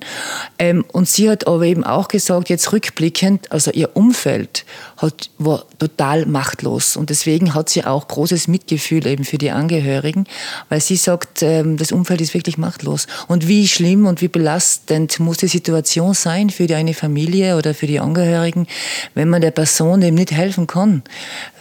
Ähm, 0.59 0.85
und 0.91 1.09
sie 1.09 1.27
hat 1.27 1.47
aber 1.47 1.63
eben 1.63 1.83
auch 1.83 2.07
gesagt, 2.07 2.49
jetzt 2.49 2.71
rückblickend, 2.71 3.51
also 3.51 3.71
ihr 3.71 3.95
Umfeld 3.95 4.63
hat, 4.97 5.31
war 5.39 5.65
total 5.79 6.27
machtlos. 6.27 6.95
Und 6.95 7.09
deswegen 7.09 7.55
hat 7.55 7.67
sie 7.69 7.83
auch 7.83 8.07
großes 8.07 8.47
Mitgefühl 8.47 9.07
eben 9.07 9.25
für 9.25 9.39
die 9.39 9.49
Angehörigen, 9.49 10.25
weil 10.69 10.81
sie 10.81 10.95
sagt, 10.95 11.41
ähm, 11.41 11.77
das 11.77 11.91
Umfeld 11.91 12.21
ist 12.21 12.35
wirklich 12.35 12.59
machtlos. 12.59 13.07
Und 13.27 13.47
wie 13.47 13.67
schlimm 13.67 14.05
und 14.05 14.21
wie 14.21 14.27
belastend 14.27 15.19
muss 15.19 15.37
die 15.37 15.47
Situation 15.47 16.13
sein 16.13 16.51
für 16.51 16.67
die 16.67 16.75
eine 16.75 16.93
Familie 16.93 17.57
oder 17.57 17.73
für 17.73 17.87
die 17.87 17.99
Angehörigen, 17.99 18.67
wenn 19.15 19.29
man 19.29 19.41
der 19.41 19.51
Person 19.51 20.03
eben 20.03 20.15
nicht 20.15 20.31
helfen 20.31 20.67
kann 20.67 21.01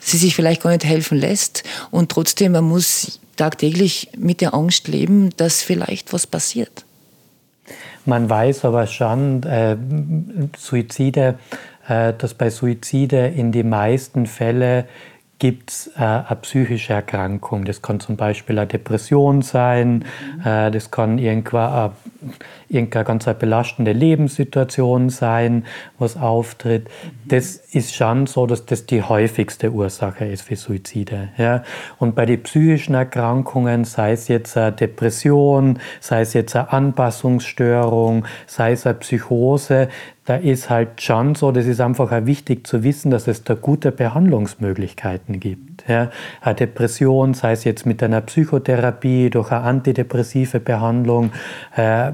sie 0.06 0.16
sich 0.16 0.34
vielleicht 0.34 0.62
gar 0.62 0.70
nicht 0.70 0.84
helfen 0.84 1.18
lässt 1.18 1.64
und 1.90 2.10
trotzdem 2.10 2.52
man 2.52 2.64
muss 2.64 3.20
tagtäglich 3.36 4.10
mit 4.16 4.40
der 4.40 4.54
Angst 4.54 4.88
leben, 4.88 5.30
dass 5.36 5.62
vielleicht 5.62 6.12
was 6.12 6.26
passiert. 6.26 6.84
Man 8.04 8.30
weiß 8.30 8.64
aber 8.64 8.86
schon, 8.86 9.42
äh, 9.42 9.76
Suizide, 10.56 11.38
äh, 11.88 12.12
dass 12.16 12.34
bei 12.34 12.50
Suizide 12.50 13.26
in 13.26 13.50
die 13.50 13.64
meisten 13.64 14.26
Fälle 14.26 14.86
gibt 15.38 15.70
es 15.70 15.90
äh, 15.96 16.02
eine 16.02 16.38
psychische 16.40 16.94
Erkrankung. 16.94 17.64
Das 17.64 17.82
kann 17.82 18.00
zum 18.00 18.16
Beispiel 18.16 18.58
eine 18.58 18.66
Depression 18.66 19.42
sein, 19.42 20.04
mhm. 20.36 20.40
äh, 20.46 20.70
das 20.70 20.90
kann 20.90 21.18
irgendwann 21.18 21.92
irgendeine 22.68 23.04
ganz 23.04 23.24
belastende 23.24 23.92
Lebenssituation 23.92 25.10
sein, 25.10 25.64
was 25.98 26.16
auftritt. 26.16 26.84
Mhm. 26.84 27.28
Das 27.28 27.56
ist 27.56 27.94
schon 27.94 28.26
so, 28.26 28.46
dass 28.46 28.64
das 28.64 28.86
die 28.86 29.02
häufigste 29.02 29.72
Ursache 29.72 30.24
ist 30.24 30.42
für 30.42 30.56
Suizide. 30.56 31.28
Ja? 31.36 31.62
Und 31.98 32.14
bei 32.14 32.24
den 32.24 32.42
psychischen 32.42 32.94
Erkrankungen, 32.94 33.84
sei 33.84 34.12
es 34.12 34.28
jetzt 34.28 34.56
eine 34.56 34.72
Depression, 34.72 35.78
sei 36.00 36.22
es 36.22 36.32
jetzt 36.32 36.56
eine 36.56 36.72
Anpassungsstörung, 36.72 38.24
sei 38.46 38.72
es 38.72 38.86
eine 38.86 38.94
Psychose, 38.94 39.88
da 40.26 40.34
ist 40.34 40.68
halt 40.70 41.00
schon 41.00 41.36
so, 41.36 41.52
das 41.52 41.66
ist 41.66 41.80
einfach 41.80 42.10
auch 42.12 42.26
wichtig 42.26 42.66
zu 42.66 42.82
wissen, 42.82 43.10
dass 43.10 43.28
es 43.28 43.44
da 43.44 43.54
gute 43.54 43.92
Behandlungsmöglichkeiten 43.92 45.38
gibt. 45.38 45.88
Ja, 45.88 46.10
eine 46.40 46.54
Depression, 46.56 47.32
sei 47.32 47.52
es 47.52 47.64
jetzt 47.64 47.86
mit 47.86 48.02
einer 48.02 48.20
Psychotherapie, 48.20 49.30
durch 49.30 49.52
eine 49.52 49.62
antidepressive 49.62 50.58
Behandlung, 50.58 51.30
äh, 51.76 52.12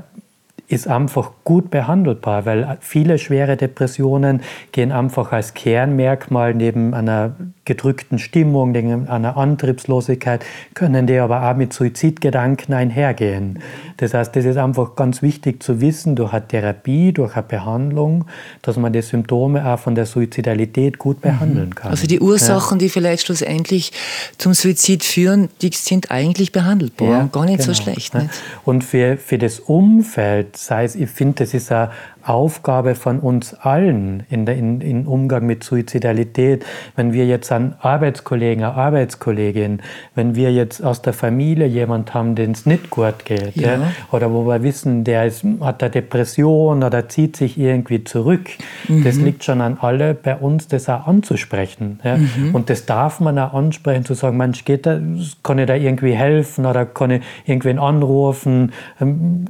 ist 0.68 0.88
einfach 0.88 1.32
gut 1.44 1.70
behandelbar, 1.70 2.46
weil 2.46 2.78
viele 2.80 3.18
schwere 3.18 3.56
Depressionen 3.56 4.42
gehen 4.72 4.92
einfach 4.92 5.32
als 5.32 5.54
Kernmerkmal 5.54 6.54
neben 6.54 6.94
einer 6.94 7.32
gedrückten 7.64 8.18
Stimmung, 8.18 8.74
einer 8.74 9.36
Antriebslosigkeit, 9.36 10.44
können 10.74 11.06
die 11.06 11.18
aber 11.18 11.48
auch 11.48 11.56
mit 11.56 11.72
Suizidgedanken 11.72 12.74
einhergehen. 12.74 13.60
Das 13.98 14.14
heißt, 14.14 14.34
das 14.34 14.44
ist 14.44 14.56
einfach 14.56 14.96
ganz 14.96 15.22
wichtig 15.22 15.62
zu 15.62 15.80
wissen 15.80 16.16
durch 16.16 16.32
eine 16.32 16.46
Therapie, 16.46 17.12
durch 17.12 17.36
eine 17.36 17.44
Behandlung, 17.44 18.24
dass 18.62 18.76
man 18.76 18.92
die 18.92 19.02
Symptome 19.02 19.64
auch 19.64 19.78
von 19.78 19.94
der 19.94 20.06
Suizidalität 20.06 20.98
gut 20.98 21.18
mhm. 21.18 21.30
behandeln 21.30 21.74
kann. 21.74 21.92
Also 21.92 22.08
die 22.08 22.20
Ursachen, 22.20 22.78
ja. 22.78 22.86
die 22.86 22.88
vielleicht 22.88 23.26
schlussendlich 23.26 23.92
zum 24.38 24.54
Suizid 24.54 25.04
führen, 25.04 25.48
die 25.60 25.70
sind 25.72 26.10
eigentlich 26.10 26.50
behandelbar 26.50 27.08
ja, 27.08 27.28
gar 27.30 27.44
nicht 27.44 27.60
genau. 27.60 27.72
so 27.72 27.80
schlecht. 27.80 28.14
Nicht? 28.14 28.30
Und 28.64 28.82
für, 28.82 29.16
für 29.16 29.38
das 29.38 29.60
Umfeld 29.60 30.56
sei 30.56 30.84
es, 30.84 30.96
ich 30.96 31.10
finde, 31.10 31.44
das 31.44 31.54
ist 31.54 31.70
eine 31.70 31.90
Aufgabe 32.24 32.94
von 32.94 33.18
uns 33.18 33.54
allen 33.54 34.24
in 34.30 34.46
der, 34.46 34.56
in, 34.56 34.80
in 34.80 35.06
Umgang 35.06 35.46
mit 35.46 35.64
Suizidalität. 35.64 36.64
Wenn 36.96 37.12
wir 37.12 37.26
jetzt 37.26 37.50
an 37.52 37.74
Arbeitskollegen, 37.80 38.64
eine 38.64 38.74
Arbeitskollegin, 38.74 39.80
wenn 40.14 40.34
wir 40.34 40.52
jetzt 40.52 40.82
aus 40.84 41.02
der 41.02 41.12
Familie 41.12 41.66
jemand 41.66 42.14
haben, 42.14 42.34
den 42.34 42.52
es 42.52 42.66
nicht 42.66 42.90
gut 42.90 43.24
geht, 43.24 43.56
ja. 43.56 43.72
Ja, 43.72 43.92
oder 44.10 44.32
wo 44.32 44.46
wir 44.46 44.62
wissen, 44.62 45.04
der 45.04 45.26
ist, 45.26 45.44
hat 45.60 45.82
eine 45.82 45.90
Depression 45.90 46.82
oder 46.82 47.08
zieht 47.08 47.36
sich 47.36 47.58
irgendwie 47.58 48.04
zurück, 48.04 48.50
mhm. 48.88 49.04
das 49.04 49.16
liegt 49.16 49.44
schon 49.44 49.60
an 49.60 49.78
alle 49.80 50.14
bei 50.14 50.36
uns, 50.36 50.68
das 50.68 50.88
auch 50.88 51.06
anzusprechen. 51.06 52.00
Ja. 52.04 52.16
Mhm. 52.16 52.54
Und 52.54 52.70
das 52.70 52.86
darf 52.86 53.20
man 53.20 53.38
auch 53.38 53.54
ansprechen, 53.54 54.04
zu 54.04 54.14
sagen, 54.14 54.36
Mensch, 54.36 54.64
geht 54.64 54.86
da, 54.86 55.00
kann 55.42 55.58
ich 55.58 55.66
da 55.66 55.74
irgendwie 55.74 56.12
helfen 56.12 56.66
oder 56.66 56.86
kann 56.86 57.10
ich 57.10 57.22
irgendwen 57.46 57.78
anrufen, 57.78 58.72
ähm, 59.00 59.46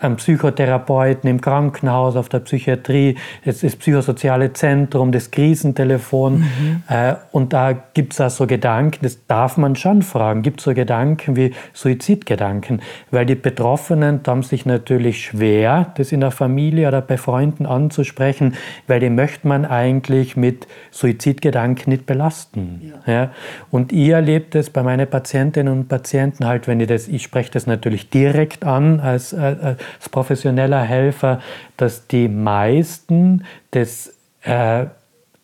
einen 0.00 0.16
Psychotherapeuten 0.16 1.28
im 1.28 1.40
Krankenhaus, 1.40 2.07
auf 2.16 2.28
der 2.28 2.40
Psychiatrie, 2.40 3.16
es 3.44 3.62
ist 3.62 3.78
psychosoziale 3.78 4.52
Zentrum, 4.52 5.12
das 5.12 5.30
Krisentelefon. 5.30 6.38
Mhm. 6.40 6.82
Äh, 6.88 7.16
und 7.32 7.52
da 7.52 7.72
gibt 7.72 8.14
es 8.14 8.20
auch 8.20 8.30
so 8.30 8.46
Gedanken, 8.46 9.00
das 9.02 9.26
darf 9.26 9.56
man 9.56 9.76
schon 9.76 10.02
fragen, 10.02 10.42
gibt 10.42 10.60
es 10.60 10.64
so 10.64 10.74
Gedanken 10.74 11.36
wie 11.36 11.52
Suizidgedanken, 11.74 12.80
weil 13.10 13.26
die 13.26 13.34
Betroffenen 13.34 14.20
haben 14.26 14.42
sich 14.42 14.66
natürlich 14.66 15.24
schwer, 15.24 15.92
das 15.96 16.12
in 16.12 16.20
der 16.20 16.30
Familie 16.30 16.88
oder 16.88 17.00
bei 17.00 17.16
Freunden 17.16 17.66
anzusprechen, 17.66 18.54
weil 18.86 19.00
die 19.00 19.10
möchte 19.10 19.48
man 19.48 19.64
eigentlich 19.64 20.36
mit 20.36 20.66
Suizidgedanken 20.90 21.90
nicht 21.90 22.06
belasten. 22.06 22.92
Ja. 23.06 23.12
ja. 23.12 23.30
Und 23.70 23.92
ich 23.92 24.08
erlebe 24.08 24.46
das 24.50 24.70
bei 24.70 24.82
meinen 24.82 25.08
Patientinnen 25.08 25.72
und 25.72 25.88
Patienten 25.88 26.46
halt, 26.46 26.68
wenn 26.68 26.80
ich 26.80 26.88
das, 26.88 27.08
ich 27.08 27.22
spreche 27.22 27.50
das 27.50 27.66
natürlich 27.66 28.10
direkt 28.10 28.64
an 28.64 29.00
als, 29.00 29.32
äh, 29.32 29.56
als 29.98 30.08
professioneller 30.10 30.82
Helfer, 30.82 31.40
dass 31.76 31.97
die 32.06 32.28
meisten 32.28 33.44
das 33.70 34.14
äh, 34.42 34.86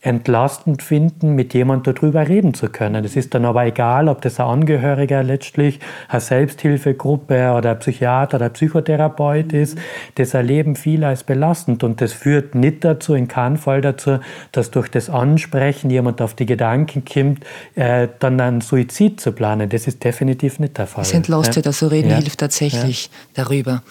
entlastend 0.04 0.82
finden, 0.82 1.34
mit 1.34 1.54
jemandem 1.54 1.94
darüber 1.94 2.28
reden 2.28 2.52
zu 2.52 2.68
können. 2.68 3.06
Es 3.06 3.16
ist 3.16 3.32
dann 3.32 3.46
aber 3.46 3.64
egal, 3.64 4.08
ob 4.08 4.20
das 4.20 4.38
ein 4.38 4.46
Angehöriger 4.46 5.22
letztlich, 5.22 5.80
eine 6.08 6.20
Selbsthilfegruppe 6.20 7.52
oder 7.52 7.70
ein 7.70 7.78
Psychiater 7.78 8.36
oder 8.36 8.46
ein 8.46 8.52
Psychotherapeut 8.52 9.54
ist. 9.54 9.78
Das 10.16 10.34
erleben 10.34 10.76
viele 10.76 11.06
als 11.06 11.24
belastend 11.24 11.82
und 11.84 12.02
das 12.02 12.12
führt 12.12 12.54
nicht 12.54 12.84
dazu, 12.84 13.14
in 13.14 13.28
keinem 13.28 13.56
Fall 13.56 13.80
dazu, 13.80 14.18
dass 14.52 14.70
durch 14.70 14.90
das 14.90 15.08
Ansprechen 15.08 15.88
jemand 15.88 16.20
auf 16.20 16.34
die 16.34 16.44
Gedanken 16.44 17.04
kommt, 17.06 17.44
äh, 17.74 18.08
dann 18.18 18.38
einen 18.40 18.60
Suizid 18.60 19.22
zu 19.22 19.32
planen. 19.32 19.70
Das 19.70 19.86
ist 19.86 20.04
definitiv 20.04 20.58
nicht 20.58 20.76
der 20.76 20.86
Fall. 20.86 21.02
Es 21.02 21.14
entlastet, 21.14 21.66
also 21.66 21.86
reden 21.86 22.10
ja. 22.10 22.16
hilft 22.16 22.40
tatsächlich 22.40 23.06
ja. 23.06 23.44
darüber. 23.44 23.82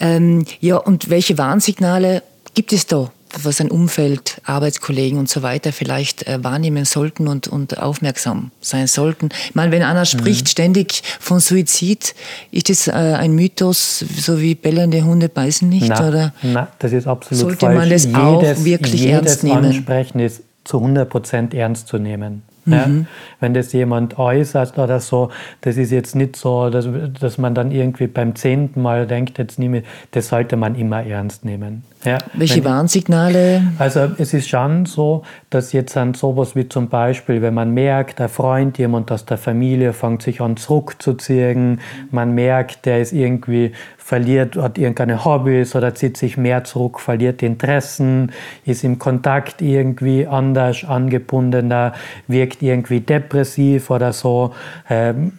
Ähm, 0.00 0.44
ja, 0.60 0.76
und 0.76 1.08
welche 1.08 1.38
Warnsignale 1.38 2.22
gibt 2.52 2.74
es 2.74 2.86
da? 2.86 3.10
Was 3.44 3.60
ein 3.60 3.70
Umfeld, 3.70 4.40
Arbeitskollegen 4.44 5.18
und 5.18 5.28
so 5.28 5.42
weiter 5.42 5.72
vielleicht 5.72 6.26
äh, 6.26 6.42
wahrnehmen 6.42 6.84
sollten 6.84 7.28
und, 7.28 7.48
und 7.48 7.78
aufmerksam 7.78 8.50
sein 8.60 8.86
sollten. 8.86 9.28
Ich 9.48 9.54
meine, 9.54 9.72
wenn 9.72 9.82
einer 9.82 10.04
spricht 10.04 10.46
mhm. 10.46 10.50
ständig 10.50 11.02
von 11.20 11.40
Suizid, 11.40 12.14
ist 12.50 12.68
das 12.68 12.88
äh, 12.88 12.92
ein 12.92 13.34
Mythos, 13.34 13.98
so 13.98 14.40
wie 14.40 14.54
bellende 14.54 15.02
Hunde 15.02 15.28
beißen 15.28 15.68
nicht? 15.68 15.88
Nein, 15.88 16.08
oder 16.08 16.32
nein 16.42 16.66
das 16.78 16.92
ist 16.92 17.06
absolut 17.06 17.40
sollte 17.40 17.66
falsch. 17.66 17.78
man 17.78 17.90
das 17.90 18.04
jedes, 18.04 18.18
auch 18.18 18.64
wirklich 18.64 19.00
jedes 19.00 19.12
ernst 19.12 19.44
nehmen? 19.44 19.64
Ansprechen 19.64 20.20
ist 20.20 20.42
zu 20.64 20.78
100 20.78 21.08
Prozent 21.08 21.54
ernst 21.54 21.88
zu 21.88 21.98
nehmen. 21.98 22.42
Ja? 22.66 22.86
Mhm. 22.86 23.06
Wenn 23.40 23.54
das 23.54 23.72
jemand 23.72 24.18
äußert 24.18 24.76
oder 24.78 25.00
so, 25.00 25.30
das 25.60 25.76
ist 25.76 25.92
jetzt 25.92 26.14
nicht 26.16 26.36
so, 26.36 26.68
dass, 26.68 26.88
dass 27.20 27.38
man 27.38 27.54
dann 27.54 27.70
irgendwie 27.70 28.08
beim 28.08 28.34
zehnten 28.34 28.82
Mal 28.82 29.06
denkt, 29.06 29.38
jetzt 29.38 29.58
nehme 29.58 29.84
das 30.10 30.28
sollte 30.28 30.56
man 30.56 30.74
immer 30.74 31.04
ernst 31.04 31.44
nehmen. 31.44 31.84
Ja? 32.06 32.18
Welche 32.34 32.64
Warnsignale? 32.64 33.62
Also 33.78 34.08
es 34.16 34.32
ist 34.32 34.48
schon 34.48 34.86
so, 34.86 35.22
dass 35.50 35.72
jetzt 35.72 35.96
an 35.96 36.14
sowas 36.14 36.54
wie 36.54 36.68
zum 36.68 36.88
Beispiel, 36.88 37.42
wenn 37.42 37.52
man 37.52 37.74
merkt, 37.74 38.20
der 38.20 38.28
Freund, 38.28 38.78
jemand 38.78 39.10
aus 39.10 39.26
der 39.26 39.38
Familie 39.38 39.92
fängt 39.92 40.22
sich 40.22 40.40
an 40.40 40.56
zurückzuziehen, 40.56 41.80
man 42.12 42.32
merkt, 42.32 42.86
der 42.86 43.00
ist 43.00 43.12
irgendwie 43.12 43.72
verliert, 43.98 44.56
hat 44.56 44.78
irgendeine 44.78 45.24
Hobbys 45.24 45.74
oder 45.74 45.96
zieht 45.96 46.16
sich 46.16 46.36
mehr 46.36 46.62
zurück, 46.62 47.00
verliert 47.00 47.42
Interessen, 47.42 48.30
ist 48.64 48.84
im 48.84 49.00
Kontakt 49.00 49.60
irgendwie 49.60 50.28
anders 50.28 50.84
angebundener, 50.84 51.92
wirkt 52.28 52.62
irgendwie 52.62 53.00
depressiv 53.00 53.90
oder 53.90 54.12
so. 54.12 54.54
Ähm, 54.88 55.32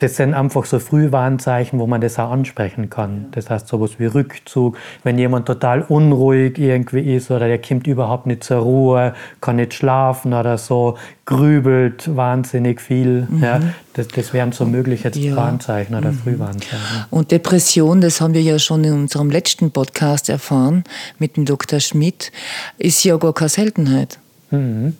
das 0.00 0.16
sind 0.16 0.32
einfach 0.32 0.64
so 0.64 0.78
Frühwarnzeichen, 0.78 1.78
wo 1.78 1.86
man 1.86 2.00
das 2.00 2.18
auch 2.18 2.30
ansprechen 2.30 2.88
kann. 2.88 3.26
Das 3.32 3.50
heißt 3.50 3.68
sowas 3.68 3.92
wie 3.98 4.06
Rückzug, 4.06 4.78
wenn 5.04 5.18
jemand 5.18 5.44
total 5.46 5.82
unruhig 5.82 6.58
irgendwie 6.58 7.14
ist 7.14 7.30
oder 7.30 7.46
der 7.48 7.60
kommt 7.60 7.86
überhaupt 7.86 8.26
nicht 8.26 8.42
zur 8.42 8.58
Ruhe, 8.58 9.14
kann 9.42 9.56
nicht 9.56 9.74
schlafen 9.74 10.32
oder 10.32 10.56
so, 10.56 10.96
grübelt 11.26 12.16
wahnsinnig 12.16 12.80
viel. 12.80 13.28
Mhm. 13.28 13.42
Ja, 13.42 13.60
das, 13.92 14.08
das 14.08 14.32
wären 14.32 14.52
so 14.52 14.64
mögliche 14.64 15.10
ja. 15.10 15.36
Warnzeichen 15.36 15.94
oder 15.94 16.12
mhm. 16.12 16.18
Frühwarnzeichen. 16.18 16.78
Und 17.10 17.30
Depression, 17.30 18.00
das 18.00 18.22
haben 18.22 18.32
wir 18.32 18.42
ja 18.42 18.58
schon 18.58 18.82
in 18.84 18.94
unserem 18.94 19.30
letzten 19.30 19.70
Podcast 19.70 20.30
erfahren 20.30 20.82
mit 21.18 21.36
dem 21.36 21.44
Dr. 21.44 21.78
Schmidt, 21.78 22.32
ist 22.78 23.04
ja 23.04 23.18
gar 23.18 23.34
keine 23.34 23.50
Seltenheit. 23.50 24.18
Mhm. 24.50 24.96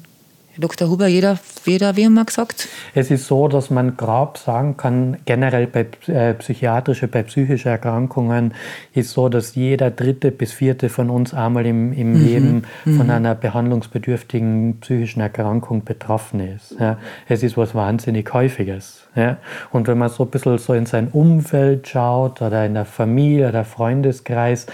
Dr. 0.61 0.91
Huber, 0.91 1.07
jeder, 1.07 1.39
jeder, 1.65 1.97
wie 1.97 2.03
immer 2.03 2.25
gesagt? 2.25 2.69
Es 2.95 3.11
ist 3.11 3.27
so, 3.27 3.49
dass 3.49 3.71
man 3.71 3.97
grob 3.97 4.39
sagen 4.39 4.77
kann, 4.77 5.17
generell 5.25 5.67
bei 5.67 5.87
äh, 6.07 6.35
psychiatrische, 6.35 7.09
bei 7.09 7.23
psychischen 7.23 7.69
Erkrankungen 7.69 8.55
ist 8.93 9.13
so, 9.13 9.29
dass 9.29 9.55
jeder 9.55 9.91
dritte 9.91 10.31
bis 10.31 10.53
vierte 10.53 10.89
von 10.89 11.09
uns 11.11 11.33
einmal 11.33 11.67
im, 11.67 11.93
im 11.93 12.13
mhm. 12.13 12.25
Leben 12.25 12.63
von 12.85 13.07
mhm. 13.07 13.11
einer 13.11 13.35
behandlungsbedürftigen 13.35 14.79
psychischen 14.81 15.21
Erkrankung 15.21 15.85
betroffen 15.85 16.41
ist. 16.41 16.77
Ja. 16.79 16.99
Es 17.29 17.43
ist 17.43 17.57
was 17.57 17.75
wahnsinnig 17.75 18.33
Häufiges. 18.33 19.09
Ja. 19.15 19.39
Und 19.73 19.89
wenn 19.89 19.99
man 19.99 20.11
so 20.11 20.25
ein 20.25 20.31
bisschen 20.31 20.59
so 20.59 20.75
in 20.75 20.87
sein 20.87 21.09
Umfeld 21.09 21.89
schaut 21.89 22.43
oder 22.43 22.67
in 22.67 22.75
der 22.75 22.85
Familie 22.85 23.49
oder 23.49 23.65
Freundeskreis, 23.65 24.67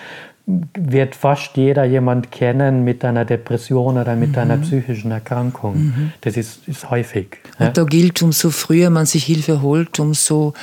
wird 0.47 1.17
fast 1.17 1.57
jeder 1.57 1.85
jemand 1.85 2.31
kennen 2.31 2.85
mit 2.85 3.05
einer 3.05 3.25
Depression 3.25 3.99
oder 3.99 4.15
mit 4.15 4.33
mhm. 4.33 4.39
einer 4.39 4.57
psychischen 4.59 5.11
Erkrankung. 5.11 5.77
Mhm. 5.77 6.13
Das 6.21 6.37
ist, 6.37 6.69
ist 6.69 6.89
häufig. 6.89 7.39
Und 7.59 7.67
ja. 7.67 7.73
da 7.73 7.85
gilt, 7.85 8.23
umso 8.23 8.51
früher 8.51 8.91
man 8.91 9.07
sich 9.07 9.25
Hilfe 9.25 9.61
holt, 9.61 9.99
umso 9.99 10.55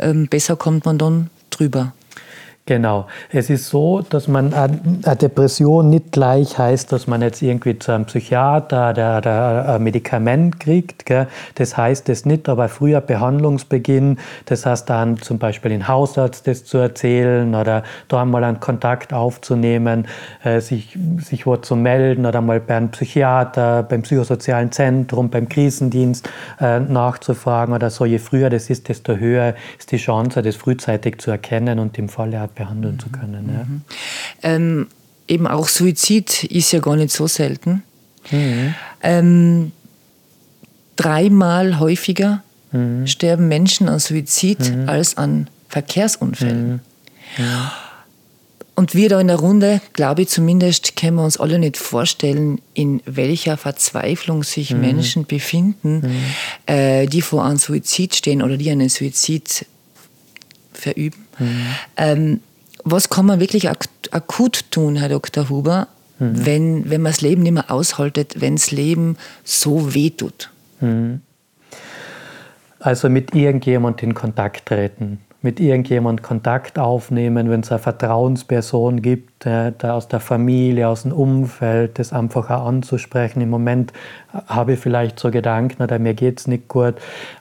ähm, 0.00 0.26
besser 0.26 0.56
kommt 0.56 0.86
man 0.86 0.98
dann 0.98 1.30
drüber. 1.50 1.92
Genau. 2.68 3.06
Es 3.30 3.48
ist 3.48 3.70
so, 3.70 4.02
dass 4.02 4.28
man 4.28 4.52
eine 4.52 5.16
Depression 5.16 5.88
nicht 5.88 6.12
gleich 6.12 6.58
heißt, 6.58 6.92
dass 6.92 7.06
man 7.06 7.22
jetzt 7.22 7.40
irgendwie 7.40 7.78
zu 7.78 7.92
einem 7.92 8.04
Psychiater 8.04 8.90
oder, 8.90 9.76
ein 9.76 9.82
Medikament 9.82 10.60
kriegt. 10.60 11.06
Gell? 11.06 11.28
Das 11.54 11.78
heißt 11.78 12.10
es 12.10 12.26
nicht, 12.26 12.46
aber 12.46 12.68
früher 12.68 13.00
Behandlungsbeginn, 13.00 14.18
das 14.44 14.66
heißt 14.66 14.90
dann 14.90 15.16
zum 15.16 15.38
Beispiel 15.38 15.70
den 15.70 15.88
Hausarzt 15.88 16.46
das 16.46 16.66
zu 16.66 16.76
erzählen 16.76 17.54
oder 17.54 17.84
da 18.08 18.20
einmal 18.20 18.44
einen 18.44 18.60
Kontakt 18.60 19.14
aufzunehmen, 19.14 20.06
äh, 20.44 20.60
sich, 20.60 20.98
sich 21.22 21.46
wo 21.46 21.56
zu 21.56 21.74
melden 21.74 22.26
oder 22.26 22.42
mal 22.42 22.60
bei 22.60 22.76
einem 22.76 22.90
Psychiater, 22.90 23.82
beim 23.82 24.02
psychosozialen 24.02 24.72
Zentrum, 24.72 25.30
beim 25.30 25.48
Krisendienst 25.48 26.28
äh, 26.60 26.80
nachzufragen 26.80 27.74
oder 27.74 27.88
so. 27.88 28.04
Je 28.04 28.18
früher 28.18 28.50
das 28.50 28.68
ist, 28.68 28.90
desto 28.90 29.16
höher 29.16 29.54
ist 29.78 29.90
die 29.90 29.96
Chance, 29.96 30.42
das 30.42 30.56
frühzeitig 30.56 31.16
zu 31.16 31.30
erkennen 31.30 31.78
und 31.78 31.96
im 31.96 32.10
Falle 32.10 32.36
behandeln 32.58 32.94
mhm. 32.94 32.98
zu 32.98 33.08
können. 33.08 33.50
Ja. 33.52 33.64
Mhm. 33.64 33.82
Ähm, 34.42 34.86
eben 35.26 35.46
auch 35.46 35.68
Suizid 35.68 36.44
ist 36.44 36.72
ja 36.72 36.80
gar 36.80 36.96
nicht 36.96 37.12
so 37.12 37.26
selten. 37.26 37.82
Mhm. 38.30 38.74
Ähm, 39.02 39.72
dreimal 40.96 41.78
häufiger 41.78 42.42
mhm. 42.72 43.06
sterben 43.06 43.48
Menschen 43.48 43.88
an 43.88 44.00
Suizid 44.00 44.74
mhm. 44.74 44.88
als 44.88 45.16
an 45.16 45.48
Verkehrsunfällen. 45.68 46.72
Mhm. 47.36 47.44
Und 48.74 48.94
wir 48.94 49.08
da 49.08 49.20
in 49.20 49.26
der 49.26 49.38
Runde, 49.40 49.80
glaube 49.92 50.22
ich 50.22 50.28
zumindest, 50.28 50.94
können 50.94 51.16
wir 51.16 51.24
uns 51.24 51.36
alle 51.36 51.58
nicht 51.58 51.76
vorstellen, 51.76 52.60
in 52.74 53.02
welcher 53.06 53.56
Verzweiflung 53.56 54.44
sich 54.44 54.72
mhm. 54.72 54.80
Menschen 54.80 55.24
befinden, 55.24 56.00
mhm. 56.00 56.72
äh, 56.72 57.06
die 57.06 57.22
vor 57.22 57.44
einem 57.44 57.58
Suizid 57.58 58.14
stehen 58.14 58.40
oder 58.40 58.56
die 58.56 58.70
einen 58.70 58.88
Suizid 58.88 59.66
verüben. 60.72 61.26
Mhm. 61.38 61.66
Ähm, 61.96 62.40
was 62.90 63.10
kann 63.10 63.26
man 63.26 63.40
wirklich 63.40 63.68
ak 63.68 63.88
akut 64.10 64.70
tun, 64.70 64.96
Herr 64.96 65.08
Dr. 65.08 65.48
Huber, 65.48 65.88
mhm. 66.18 66.46
wenn, 66.46 66.90
wenn 66.90 67.02
man 67.02 67.12
das 67.12 67.20
Leben 67.20 67.42
nicht 67.42 67.52
mehr 67.52 67.70
aushaltet, 67.70 68.40
wenn 68.40 68.56
das 68.56 68.70
Leben 68.70 69.16
so 69.44 69.94
wehtut? 69.94 70.50
Mhm. 70.80 71.20
Also 72.80 73.08
mit 73.08 73.34
irgendjemand 73.34 74.02
in 74.02 74.14
Kontakt 74.14 74.66
treten 74.66 75.18
mit 75.40 75.60
irgendjemand 75.60 76.22
Kontakt 76.22 76.78
aufnehmen, 76.78 77.48
wenn 77.48 77.60
es 77.60 77.70
eine 77.70 77.78
Vertrauensperson 77.78 79.02
gibt, 79.02 79.37
der, 79.44 79.70
der 79.70 79.94
aus 79.94 80.08
der 80.08 80.20
Familie, 80.20 80.88
aus 80.88 81.02
dem 81.02 81.12
Umfeld, 81.12 81.98
das 81.98 82.12
einfach 82.12 82.50
auch 82.50 82.66
anzusprechen. 82.66 83.40
Im 83.40 83.50
Moment 83.50 83.92
habe 84.46 84.74
ich 84.74 84.80
vielleicht 84.80 85.18
so 85.18 85.30
Gedanken, 85.30 85.82
oder 85.82 85.98
mir 85.98 86.14
geht 86.14 86.40
es 86.40 86.46
nicht 86.46 86.68
gut. 86.68 86.96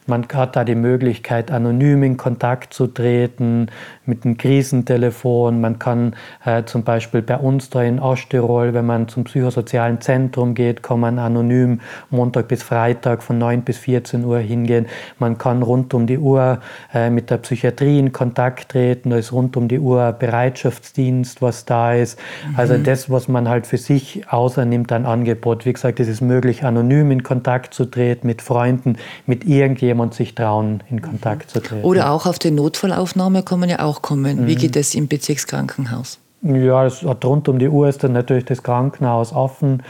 Man 0.06 0.26
hat 0.34 0.56
da 0.56 0.64
die 0.64 0.76
Möglichkeit, 0.76 1.52
anonym 1.52 2.04
in 2.04 2.18
Kontakt 2.18 2.74
zu 2.74 2.88
treten, 2.88 3.68
mit 4.06 4.24
einem 4.24 4.38
Krisentelefon. 4.38 5.60
Man 5.60 5.80
kann 5.80 6.16
äh, 6.46 6.64
zum 6.64 6.84
Beispiel 6.84 7.22
bei 7.22 7.38
uns 7.38 7.70
da 7.70 7.82
in 7.84 8.00
Osttirol, 8.00 8.74
wenn 8.74 8.86
man 8.86 9.08
zum 9.08 9.26
psychosozialen 9.26 10.00
Zentrum 10.00 10.54
geht, 10.54 10.84
kann 10.84 11.00
man 11.00 11.20
anonym 11.20 11.82
Montag 12.10 12.48
bis 12.48 12.64
Freitag 12.64 13.22
von 13.24 13.38
9 13.38 13.64
bis 13.64 13.80
14 13.80 14.24
Uhr 14.24 14.40
hingehen. 14.40 14.86
Man 15.20 15.38
kann 15.38 15.64
rund 15.64 15.94
um 15.94 16.08
die 16.08 16.20
Uhr 16.20 16.60
äh, 16.94 17.10
mit 17.10 17.30
der 17.30 17.38
Psychiatrie 17.38 18.00
in 18.00 18.14
Kontakt 18.14 18.70
treten. 18.70 19.10
Da 19.10 19.18
ist 19.18 19.34
rund 19.34 19.58
um 19.58 19.68
die 19.68 19.80
Uhr 19.80 20.14
Bereitschaftsdienst, 20.14 21.42
was 21.42 21.66
da 21.66 21.87
ist. 21.96 22.20
Also 22.56 22.76
mhm. 22.76 22.84
Das, 22.84 23.10
was 23.10 23.28
man 23.28 23.48
halt 23.48 23.68
für 23.68 23.78
sich 23.78 24.24
außernimmt, 24.30 24.92
ein 24.92 25.06
Angebot. 25.06 25.66
Wie 25.66 25.74
gesagt, 25.74 26.00
es 26.00 26.08
ist 26.08 26.22
möglich, 26.22 26.64
anonym 26.64 27.12
in 27.12 27.24
Kontakt 27.24 27.74
zu 27.74 27.86
treten 27.86 28.28
mit 28.28 28.42
Freunden, 28.42 28.98
mit 29.26 29.46
irgendjemand 29.46 30.14
sich 30.14 30.36
trauen, 30.36 30.84
in 30.90 31.02
Kontakt 31.02 31.50
zu 31.50 31.60
treten. 31.60 31.84
Oder 31.84 32.12
auch 32.12 32.26
auf 32.26 32.40
die 32.40 32.52
Notfallaufnahme 32.52 33.44
kann 33.44 33.60
man 33.60 33.70
ja 33.70 33.80
auch 33.80 34.02
kommen. 34.02 34.42
Mhm. 34.42 34.48
Wie 34.48 34.56
geht 34.56 34.76
es 34.76 34.96
im 34.96 35.08
Bezirkskrankenhaus? 35.08 36.20
Ja, 36.44 36.86
es 36.86 37.02
hat 37.02 37.26
rund 37.26 37.50
um 37.50 37.58
die 37.58 37.68
Uhr 37.68 37.90
ist 37.90 38.04
dann 38.04 38.14
natürlich 38.14 38.46
das 38.46 38.62
Krankenhaus 38.62 39.34
offen, 39.34 39.82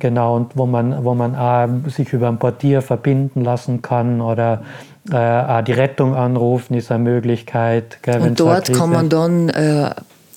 genau, 0.00 0.34
und 0.34 0.56
wo 0.56 0.66
man, 0.66 1.04
wo 1.04 1.14
man 1.14 1.36
auch 1.36 1.68
sich 1.90 2.12
über 2.12 2.28
ein 2.28 2.38
Portier 2.38 2.82
verbinden 2.82 3.42
lassen 3.42 3.82
kann 3.82 4.20
oder 4.20 4.62
äh, 5.10 5.62
die 5.62 5.72
Rettung 5.72 6.14
anrufen 6.14 6.74
ist 6.74 6.90
eine 6.90 7.04
Möglichkeit. 7.04 7.98
Gell, 8.02 8.20
und 8.20 8.40
dort 8.40 8.72
kann 8.72 8.90
man 8.90 9.08
dann 9.08 9.48
äh, 9.50 9.90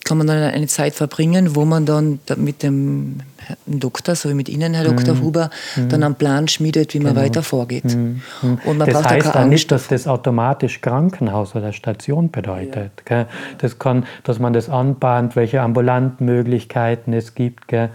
kann 0.06 0.20
man 0.20 0.28
dann 0.28 0.38
eine 0.38 0.68
Zeit 0.68 0.94
verbringen, 0.94 1.56
wo 1.56 1.66
man 1.66 1.86
dann 1.88 2.20
mit 2.38 2.62
dem 2.62 3.22
Doktor, 3.66 4.16
so 4.16 4.30
wie 4.30 4.36
mit 4.36 4.48
Ihnen, 4.48 4.76
Herr 4.76 4.86
Dr. 4.86 5.16
Mhm. 5.16 5.22
Huber, 5.22 5.50
mhm. 5.76 5.90
dann 5.90 6.04
einen 6.04 6.16
Plan 6.16 6.48
schmiedet, 6.48 6.94
wie 6.94 7.00
man 7.00 7.16
genau. 7.16 7.26
weiter 7.26 7.44
vorgeht. 7.44 7.86
Mhm. 7.86 8.22
mhm. 8.42 8.60
Und 8.66 8.78
man 8.78 8.88
das 8.88 9.02
braucht 9.02 9.10
heißt 9.10 9.36
dann 9.36 9.50
nicht, 9.50 9.72
dass 9.72 9.88
das 9.88 10.08
automatisch 10.08 10.80
Krankenhaus 10.82 11.56
oder 11.56 11.74
Station 11.74 12.30
bedeutet. 12.30 12.92
Ja. 13.10 13.26
Das 13.58 13.80
kann, 13.80 14.06
dass 14.24 14.38
man 14.38 14.54
das 14.54 14.70
anbahnt, 14.70 15.36
welche 15.36 15.62
ambulanten 15.62 16.26
Möglichkeiten 16.26 17.12
es 17.12 17.34
gibt. 17.34 17.68
Gell? 17.68 17.90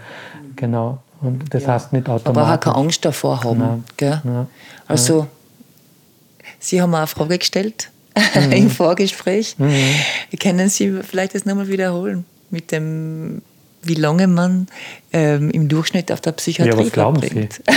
Genau. 0.57 0.99
Und 1.21 1.53
das 1.53 1.63
ja. 1.63 1.69
heißt 1.69 1.93
nicht 1.93 2.09
automatisch. 2.09 2.35
Man 2.35 2.45
braucht 2.45 2.61
keine 2.61 2.75
Angst 2.75 3.05
davor 3.05 3.41
haben. 3.41 3.85
Ja. 4.01 4.47
Also, 4.85 5.27
Sie 6.59 6.81
haben 6.81 6.91
mir 6.91 6.97
eine 6.97 7.07
Frage 7.07 7.37
gestellt 7.37 7.89
mhm. 8.35 8.51
im 8.51 8.69
Vorgespräch. 8.69 9.55
Mhm. 9.57 9.73
Können 10.39 10.69
Sie 10.69 10.99
vielleicht 11.01 11.35
das 11.35 11.45
nochmal 11.45 11.67
wiederholen 11.67 12.25
mit 12.49 12.71
dem, 12.71 13.41
wie 13.83 13.95
lange 13.95 14.27
man 14.27 14.67
ähm, 15.13 15.49
im 15.51 15.67
Durchschnitt 15.69 16.11
auf 16.11 16.21
der 16.21 16.33
Psychiatrie 16.33 16.71
ja, 16.71 16.77
was 16.77 16.91
glauben 16.91 17.21
verbringt? 17.21 17.61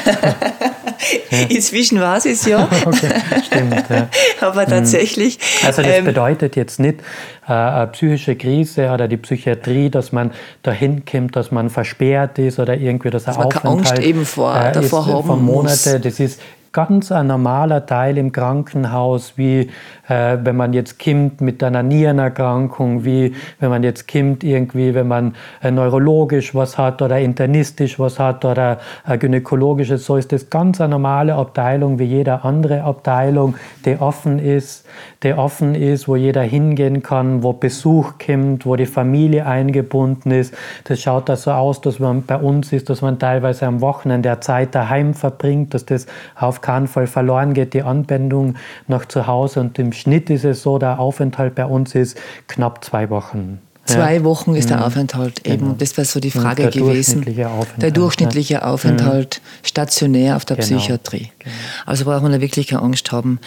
Sie? 1.31 1.55
Inzwischen 1.55 2.01
war 2.01 2.17
es 2.25 2.47
ja. 2.47 2.69
okay, 2.85 3.11
stimmt. 3.47 3.85
Ja. 3.91 4.09
Aber 4.41 4.63
mhm. 4.63 4.71
tatsächlich. 4.71 5.39
Also 5.65 5.83
das 5.83 5.99
ähm, 5.99 6.05
bedeutet 6.05 6.57
jetzt 6.57 6.81
nicht 6.81 7.01
äh, 7.47 7.53
eine 7.53 7.87
psychische 7.89 8.37
Krise 8.37 8.91
oder 8.91 9.09
die 9.09 9.17
Psychiatrie, 9.17 9.91
dass 9.91 10.13
man 10.13 10.33
dahin 10.63 11.05
kommt, 11.05 11.37
dass 11.37 11.51
man 11.51 11.71
versperrt 11.71 12.39
ist 12.39 12.59
oder 12.59 12.77
irgendwie, 12.77 13.11
dass, 13.11 13.25
dass 13.25 13.37
man 13.37 13.49
keine 13.49 13.75
Angst 13.75 13.99
eben 13.99 14.25
vor, 14.25 14.57
äh, 14.57 14.73
davor 14.73 15.07
haben 15.07 15.45
Monate. 15.45 15.93
Muss. 15.95 16.03
Das 16.03 16.21
ist 16.21 16.41
ganz 16.75 17.13
ein 17.13 17.29
normaler 17.29 17.87
Teil 17.87 18.19
im 18.19 18.33
Krankenhaus, 18.33 19.39
wie 19.39 19.71
äh, 20.09 20.37
wenn 20.43 20.57
man 20.57 20.73
jetzt 20.73 21.03
kommt 21.03 21.41
mit 21.41 21.63
einer 21.63 21.85
Nierenerkrankung, 21.85 23.05
wie 23.05 23.35
wenn 23.61 23.71
man 23.71 23.85
jetzt 23.85 24.11
kommt 24.11 24.43
irgendwie, 24.43 24.93
wenn 24.93 25.07
man 25.07 25.37
äh, 25.63 25.71
neurologisch 25.71 26.53
was 26.55 26.77
hat 26.77 27.01
oder 27.01 27.21
internistisch 27.21 27.99
was 28.01 28.19
hat 28.19 28.45
oder 28.45 28.81
äh, 29.07 29.17
gynäkologisches, 29.17 30.05
so 30.05 30.17
ist 30.17 30.33
das 30.33 30.51
ganz 30.51 30.81
eine 30.81 30.91
normale 30.91 31.37
Abteilung 31.37 32.01
wie 32.01 32.05
jede 32.05 32.43
andere 32.43 32.83
Abteilung, 32.83 33.55
die 33.85 33.97
offen 33.97 34.41
ist, 34.41 34.85
die 35.23 35.33
offen 35.33 35.77
ist, 35.77 36.09
wo 36.09 36.17
jeder 36.17 36.43
hingehen 36.43 37.05
kann, 37.05 37.45
wo 37.45 37.53
Besuch 37.53 38.15
kommt, 38.19 38.67
wo 38.67 38.75
die 38.75 38.87
Familie 38.87 39.47
eingebunden 39.47 40.33
ist. 40.33 40.53
Das 40.85 41.01
schaut 41.01 41.29
da 41.29 41.37
so 41.37 41.53
aus, 41.53 41.81
dass 41.81 42.01
man 42.01 42.25
bei 42.25 42.37
uns 42.37 42.73
ist, 42.73 42.91
dass 42.91 43.01
man 43.01 43.21
teilweise 43.21 43.65
am 43.67 43.81
Wochenende 43.81 44.29
der 44.29 44.41
Zeit 44.41 44.75
daheim 44.75 45.15
verbringt, 45.15 45.73
dass 45.73 45.87
das 45.87 46.07
auf 46.35 46.64
keinen 46.65 46.89
Fall 46.89 47.07
verloren 47.07 47.53
geht, 47.53 47.75
die 47.75 47.83
Anbindung 47.83 48.57
nach 48.89 49.05
zu 49.05 49.27
Hause 49.27 49.61
und 49.61 49.79
im 49.79 49.93
Schnitt 49.93 50.31
ist 50.31 50.45
es 50.45 50.63
so, 50.63 50.79
der 50.79 50.99
Aufenthalt 50.99 51.55
bei 51.55 51.67
uns 51.67 51.95
ist 51.95 52.17
knapp 52.49 52.83
zwei 52.83 53.11
Wochen. 53.11 53.61
Zwei 53.85 54.17
ja. 54.17 54.25
Wochen 54.25 54.55
ist 54.55 54.71
der 54.71 54.79
mhm. 54.79 54.85
Aufenthalt 54.85 55.47
eben. 55.47 55.59
Genau. 55.59 55.75
Das 55.77 55.95
wäre 55.99 56.07
so 56.07 56.21
die 56.21 56.31
Frage 56.31 56.63
der 56.63 56.71
gewesen. 56.71 57.23
Durchschnittliche 57.23 57.67
der 57.77 57.91
durchschnittliche 57.91 58.55
ja. 58.55 58.63
Aufenthalt 58.63 59.43
mhm. 59.43 59.67
stationär 59.67 60.37
auf 60.37 60.47
der 60.47 60.57
genau. 60.57 60.79
Psychiatrie. 60.79 61.31
Genau. 61.39 61.55
Also 61.85 62.07
braucht 62.07 62.23
man 62.23 62.33
da 62.33 62.41
wirklich 62.41 62.69
keine 62.69 62.81
Angst 62.81 63.13
haben, 63.13 63.41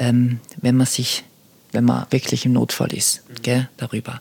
ähm, 0.00 0.40
wenn 0.60 0.76
man 0.76 0.88
sich, 0.88 1.22
wenn 1.70 1.84
man 1.84 2.06
wirklich 2.10 2.44
im 2.44 2.54
Notfall 2.54 2.92
ist, 2.92 3.22
mhm. 3.28 3.42
gell, 3.42 3.68
darüber. 3.76 4.20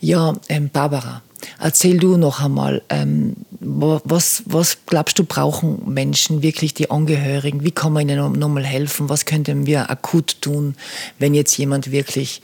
Ja, 0.00 0.34
ähm, 0.48 0.70
Barbara, 0.72 1.22
Erzähl 1.60 1.98
du 1.98 2.16
noch 2.16 2.42
einmal, 2.42 2.82
ähm, 2.88 3.36
was, 3.60 4.42
was 4.46 4.78
glaubst 4.86 5.18
du, 5.18 5.24
brauchen 5.24 5.92
Menschen 5.92 6.42
wirklich, 6.42 6.74
die 6.74 6.90
Angehörigen? 6.90 7.64
Wie 7.64 7.70
kann 7.70 7.92
man 7.92 8.08
ihnen 8.08 8.32
nochmal 8.32 8.64
helfen? 8.64 9.08
Was 9.08 9.24
könnten 9.24 9.66
wir 9.66 9.90
akut 9.90 10.40
tun, 10.40 10.74
wenn 11.18 11.34
jetzt 11.34 11.56
jemand 11.56 11.90
wirklich 11.90 12.42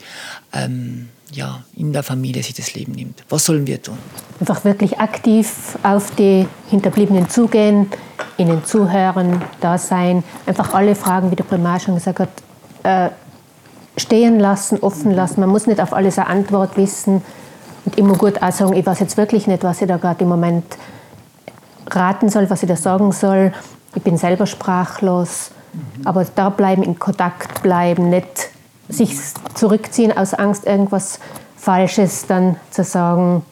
ähm, 0.53 1.09
ja, 1.31 1.63
in 1.75 1.93
der 1.93 2.03
Familie 2.03 2.43
sich 2.43 2.53
das 2.53 2.73
Leben 2.73 2.93
nimmt? 2.93 3.23
Was 3.29 3.45
sollen 3.45 3.67
wir 3.67 3.81
tun? 3.81 3.97
Einfach 4.39 4.63
wirklich 4.65 4.99
aktiv 4.99 5.77
auf 5.83 6.11
die 6.15 6.47
Hinterbliebenen 6.69 7.29
zugehen, 7.29 7.87
ihnen 8.37 8.65
zuhören, 8.65 9.41
da 9.61 9.77
sein, 9.77 10.23
einfach 10.45 10.73
alle 10.73 10.95
Fragen, 10.95 11.31
wie 11.31 11.35
der 11.35 11.45
Primar 11.45 11.79
schon 11.79 11.95
gesagt 11.95 12.19
hat, 12.19 12.29
äh, 12.83 13.09
stehen 13.97 14.39
lassen, 14.39 14.79
offen 14.79 15.11
lassen. 15.11 15.39
Man 15.39 15.49
muss 15.49 15.67
nicht 15.67 15.79
auf 15.79 15.93
alles 15.93 16.17
eine 16.17 16.27
Antwort 16.27 16.75
wissen 16.75 17.21
und 17.85 17.97
immer 17.97 18.15
gut 18.15 18.41
auch 18.41 18.51
sagen, 18.51 18.73
ich 18.73 18.85
weiß 18.85 18.99
jetzt 18.99 19.17
wirklich 19.17 19.47
nicht, 19.47 19.63
was 19.63 19.81
ich 19.81 19.87
da 19.87 19.97
gerade 19.97 20.23
im 20.23 20.29
Moment 20.29 20.65
raten 21.89 22.29
soll, 22.29 22.49
was 22.49 22.63
ich 22.63 22.69
da 22.69 22.75
sagen 22.75 23.11
soll. 23.11 23.53
Ich 23.95 24.03
bin 24.03 24.17
selber 24.17 24.45
sprachlos. 24.45 25.51
Aber 26.03 26.25
da 26.25 26.49
bleiben, 26.49 26.83
in 26.83 26.97
Kontakt 26.99 27.61
bleiben, 27.61 28.09
nicht 28.09 28.49
sich 28.87 29.17
zurückziehen 29.55 30.15
aus 30.15 30.33
Angst, 30.33 30.65
irgendwas 30.65 31.19
Falsches 31.57 32.27
dann 32.27 32.57
zu 32.71 32.83
sagen. 32.83 33.43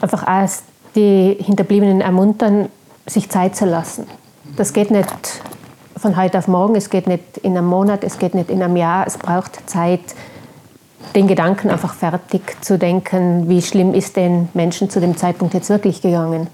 Einfach 0.00 0.26
auch 0.26 0.48
die 0.94 1.36
Hinterbliebenen 1.40 2.00
ermuntern, 2.00 2.68
sich 3.06 3.28
Zeit 3.30 3.56
zu 3.56 3.64
lassen. 3.64 4.06
Das 4.56 4.72
geht 4.72 4.90
nicht 4.90 5.08
von 5.96 6.16
heute 6.16 6.38
auf 6.38 6.48
morgen, 6.48 6.76
es 6.76 6.90
geht 6.90 7.06
nicht 7.06 7.38
in 7.38 7.56
einem 7.56 7.66
Monat, 7.66 8.04
es 8.04 8.18
geht 8.18 8.34
nicht 8.34 8.50
in 8.50 8.62
einem 8.62 8.76
Jahr, 8.76 9.06
es 9.06 9.18
braucht 9.18 9.68
Zeit, 9.68 10.00
den 11.14 11.26
Gedanken 11.26 11.70
einfach 11.70 11.94
fertig 11.94 12.62
zu 12.62 12.78
denken, 12.78 13.48
wie 13.48 13.62
schlimm 13.62 13.94
ist 13.94 14.16
den 14.16 14.48
Menschen 14.54 14.90
zu 14.90 15.00
dem 15.00 15.16
Zeitpunkt 15.16 15.54
jetzt 15.54 15.70
wirklich 15.70 16.02
gegangen. 16.02 16.48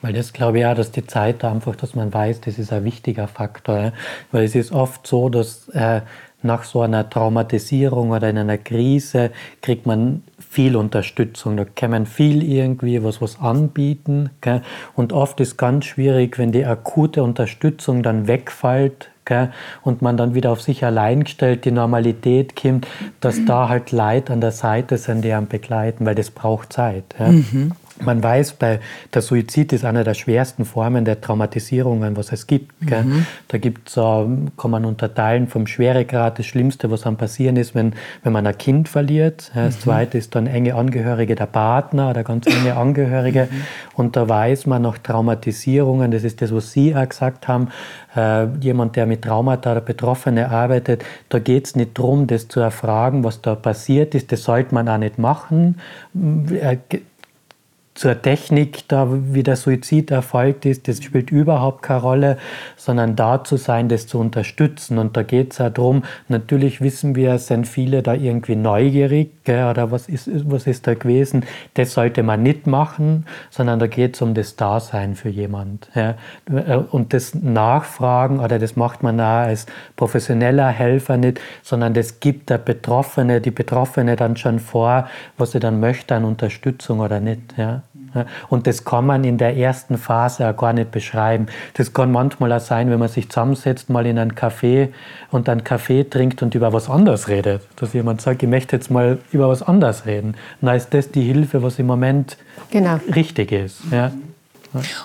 Weil 0.00 0.12
das 0.12 0.32
glaube 0.32 0.60
ich 0.60 0.66
auch, 0.66 0.74
dass 0.74 0.92
die 0.92 1.06
Zeit 1.06 1.44
einfach, 1.44 1.76
dass 1.76 1.94
man 1.94 2.12
weiß, 2.12 2.40
das 2.42 2.58
ist 2.58 2.72
ein 2.72 2.84
wichtiger 2.84 3.28
Faktor. 3.28 3.92
Weil 4.32 4.44
es 4.44 4.54
ist 4.54 4.72
oft 4.72 5.06
so, 5.06 5.28
dass 5.28 5.68
äh, 5.70 6.00
nach 6.42 6.64
so 6.64 6.82
einer 6.82 7.08
Traumatisierung 7.08 8.10
oder 8.10 8.28
in 8.28 8.38
einer 8.38 8.58
Krise 8.58 9.30
kriegt 9.62 9.86
man 9.86 10.22
viel 10.38 10.76
Unterstützung. 10.76 11.56
Da 11.56 11.64
kann 11.64 11.90
man 11.90 12.06
viel 12.06 12.42
irgendwie 12.42 13.02
was, 13.02 13.20
was 13.20 13.40
anbieten. 13.40 14.30
Gell? 14.40 14.62
Und 14.94 15.12
oft 15.12 15.40
ist 15.40 15.56
ganz 15.56 15.86
schwierig, 15.86 16.38
wenn 16.38 16.52
die 16.52 16.64
akute 16.64 17.22
Unterstützung 17.22 18.02
dann 18.02 18.28
wegfällt, 18.28 19.10
Gell? 19.24 19.50
und 19.82 20.02
man 20.02 20.16
dann 20.16 20.34
wieder 20.34 20.50
auf 20.50 20.60
sich 20.60 20.84
allein 20.84 21.24
gestellt, 21.24 21.64
die 21.64 21.70
Normalität 21.70 22.54
kommt, 22.56 22.86
dass 23.20 23.44
da 23.46 23.68
halt 23.68 23.90
Leid 23.90 24.30
an 24.30 24.40
der 24.40 24.52
Seite 24.52 24.98
sind, 24.98 25.22
die 25.22 25.32
einen 25.32 25.48
begleiten, 25.48 26.04
weil 26.04 26.14
das 26.14 26.30
braucht 26.30 26.72
Zeit. 26.72 27.04
Mhm. 27.18 27.72
Man 28.00 28.22
weiß, 28.22 28.54
bei 28.54 28.80
der 29.12 29.22
Suizid 29.22 29.72
ist 29.72 29.84
eine 29.84 30.04
der 30.04 30.14
schwersten 30.14 30.64
Formen 30.64 31.04
der 31.04 31.20
Traumatisierungen, 31.20 32.16
was 32.16 32.32
es 32.32 32.46
gibt. 32.46 32.72
Mhm. 32.82 33.26
Da 33.48 33.58
gibt's, 33.58 33.94
kann 33.94 34.70
man 34.70 34.84
unterteilen 34.84 35.46
vom 35.48 35.66
Schweregrad. 35.66 36.38
Das 36.38 36.46
Schlimmste, 36.46 36.90
was 36.90 37.06
einem 37.06 37.16
passieren 37.16 37.56
ist, 37.56 37.74
wenn, 37.74 37.94
wenn 38.22 38.32
man 38.32 38.46
ein 38.46 38.58
Kind 38.58 38.88
verliert. 38.88 39.52
Das 39.54 39.76
mhm. 39.76 39.80
zweite 39.80 40.18
ist 40.18 40.34
dann 40.34 40.46
enge 40.46 40.74
Angehörige 40.74 41.34
der 41.34 41.46
Partner 41.46 42.10
oder 42.10 42.24
ganz 42.24 42.46
enge 42.46 42.76
Angehörige. 42.76 43.48
Mhm. 43.50 43.62
Und 43.94 44.16
da 44.16 44.28
weiß 44.28 44.66
man 44.66 44.82
noch 44.82 44.98
Traumatisierungen, 44.98 46.10
das 46.10 46.24
ist 46.24 46.42
das, 46.42 46.52
was 46.54 46.72
Sie 46.72 46.94
auch 46.96 47.08
gesagt 47.08 47.48
haben, 47.48 47.68
äh, 48.16 48.46
jemand, 48.60 48.96
der 48.96 49.06
mit 49.06 49.22
Traumata 49.22 49.72
oder 49.72 49.80
Betroffene 49.80 50.50
arbeitet, 50.50 51.04
da 51.28 51.38
geht 51.38 51.66
es 51.66 51.76
nicht 51.76 51.98
darum, 51.98 52.26
das 52.26 52.48
zu 52.48 52.60
erfragen, 52.60 53.24
was 53.24 53.40
da 53.40 53.54
passiert 53.54 54.14
ist. 54.14 54.32
Das 54.32 54.42
sollte 54.42 54.74
man 54.74 54.88
auch 54.88 54.98
nicht 54.98 55.18
machen 55.18 55.76
äh, 56.14 56.76
zur 57.94 58.20
Technik, 58.20 58.88
da 58.88 59.06
wie 59.08 59.44
der 59.44 59.54
Suizid 59.54 60.10
erfolgt 60.10 60.66
ist, 60.66 60.88
das 60.88 61.02
spielt 61.02 61.30
überhaupt 61.30 61.82
keine 61.82 62.00
Rolle, 62.00 62.38
sondern 62.76 63.14
da 63.14 63.44
zu 63.44 63.56
sein, 63.56 63.88
das 63.88 64.08
zu 64.08 64.18
unterstützen. 64.18 64.98
Und 64.98 65.16
da 65.16 65.22
geht 65.22 65.52
es 65.52 65.58
ja 65.58 65.70
darum, 65.70 66.02
natürlich 66.28 66.80
wissen 66.80 67.14
wir, 67.14 67.38
sind 67.38 67.68
viele 67.68 68.02
da 68.02 68.14
irgendwie 68.14 68.56
neugierig, 68.56 69.44
gell, 69.44 69.70
oder 69.70 69.92
was 69.92 70.08
ist, 70.08 70.28
was 70.50 70.66
ist 70.66 70.88
da 70.88 70.94
gewesen, 70.94 71.44
das 71.74 71.94
sollte 71.94 72.24
man 72.24 72.42
nicht 72.42 72.66
machen, 72.66 73.26
sondern 73.50 73.78
da 73.78 73.86
geht 73.86 74.16
es 74.16 74.22
um 74.22 74.34
das 74.34 74.56
Dasein 74.56 75.14
für 75.14 75.28
jemand. 75.28 75.88
Ja. 75.94 76.16
Und 76.90 77.12
das 77.12 77.32
Nachfragen, 77.34 78.40
oder 78.40 78.58
das 78.58 78.74
macht 78.74 79.04
man 79.04 79.20
auch 79.20 79.44
als 79.44 79.66
professioneller 79.94 80.68
Helfer 80.68 81.16
nicht, 81.16 81.40
sondern 81.62 81.94
das 81.94 82.18
gibt 82.18 82.50
der 82.50 82.58
Betroffene, 82.58 83.40
die 83.40 83.52
Betroffene 83.52 84.16
dann 84.16 84.36
schon 84.36 84.58
vor, 84.58 85.08
was 85.38 85.52
sie 85.52 85.60
dann 85.60 85.78
möchte 85.78 86.16
an 86.16 86.24
Unterstützung 86.24 86.98
oder 86.98 87.20
nicht. 87.20 87.54
Ja. 87.56 87.83
Und 88.48 88.66
das 88.66 88.84
kann 88.84 89.06
man 89.06 89.24
in 89.24 89.38
der 89.38 89.56
ersten 89.56 89.98
Phase 89.98 90.48
auch 90.48 90.56
gar 90.56 90.72
nicht 90.72 90.90
beschreiben. 90.90 91.46
Das 91.74 91.92
kann 91.92 92.12
manchmal 92.12 92.52
auch 92.52 92.60
sein, 92.60 92.90
wenn 92.90 92.98
man 92.98 93.08
sich 93.08 93.28
zusammensetzt, 93.28 93.90
mal 93.90 94.06
in 94.06 94.18
ein 94.18 94.32
Café 94.34 94.88
und 95.30 95.48
einen 95.48 95.64
Kaffee 95.64 96.04
trinkt 96.04 96.42
und 96.42 96.54
über 96.54 96.72
was 96.72 96.88
anderes 96.88 97.28
redet. 97.28 97.62
Dass 97.76 97.92
jemand 97.92 98.20
sagt, 98.20 98.42
ich 98.42 98.48
möchte 98.48 98.76
jetzt 98.76 98.90
mal 98.90 99.18
über 99.32 99.48
was 99.48 99.62
anderes 99.62 100.06
reden. 100.06 100.36
dann 100.60 100.76
ist 100.76 100.92
das 100.94 101.10
die 101.10 101.22
Hilfe, 101.22 101.62
was 101.62 101.78
im 101.78 101.86
Moment 101.86 102.36
genau. 102.70 102.98
richtig 103.14 103.52
ist. 103.52 103.80
Ja. 103.90 104.12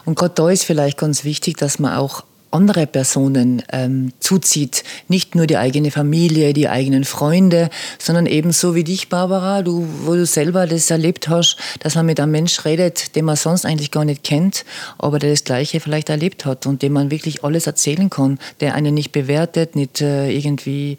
Und 0.05 0.17
gerade 0.17 0.33
da 0.33 0.49
ist 0.49 0.63
vielleicht 0.63 0.97
ganz 0.97 1.23
wichtig, 1.23 1.57
dass 1.57 1.79
man 1.79 1.95
auch 1.95 2.23
andere 2.51 2.87
Personen 2.87 3.61
ähm, 3.71 4.11
zuzieht. 4.19 4.83
Nicht 5.07 5.35
nur 5.35 5.47
die 5.47 5.57
eigene 5.57 5.91
Familie, 5.91 6.53
die 6.53 6.67
eigenen 6.67 7.03
Freunde, 7.03 7.69
sondern 7.97 8.25
ebenso 8.25 8.75
wie 8.75 8.83
dich, 8.83 9.09
Barbara, 9.09 9.61
du, 9.61 9.87
wo 10.03 10.13
du 10.13 10.25
selber 10.25 10.67
das 10.67 10.89
erlebt 10.89 11.29
hast, 11.29 11.57
dass 11.79 11.95
man 11.95 12.05
mit 12.05 12.19
einem 12.19 12.31
Mensch 12.31 12.65
redet, 12.65 13.15
den 13.15 13.25
man 13.25 13.35
sonst 13.35 13.65
eigentlich 13.65 13.91
gar 13.91 14.05
nicht 14.05 14.23
kennt, 14.23 14.65
aber 14.97 15.19
der 15.19 15.31
das 15.31 15.43
Gleiche 15.43 15.79
vielleicht 15.79 16.09
erlebt 16.09 16.45
hat 16.45 16.65
und 16.65 16.81
dem 16.81 16.93
man 16.93 17.11
wirklich 17.11 17.43
alles 17.43 17.67
erzählen 17.67 18.09
kann, 18.09 18.39
der 18.59 18.75
einen 18.75 18.93
nicht 18.93 19.11
bewertet, 19.11 19.75
nicht 19.75 20.01
äh, 20.01 20.29
irgendwie 20.31 20.97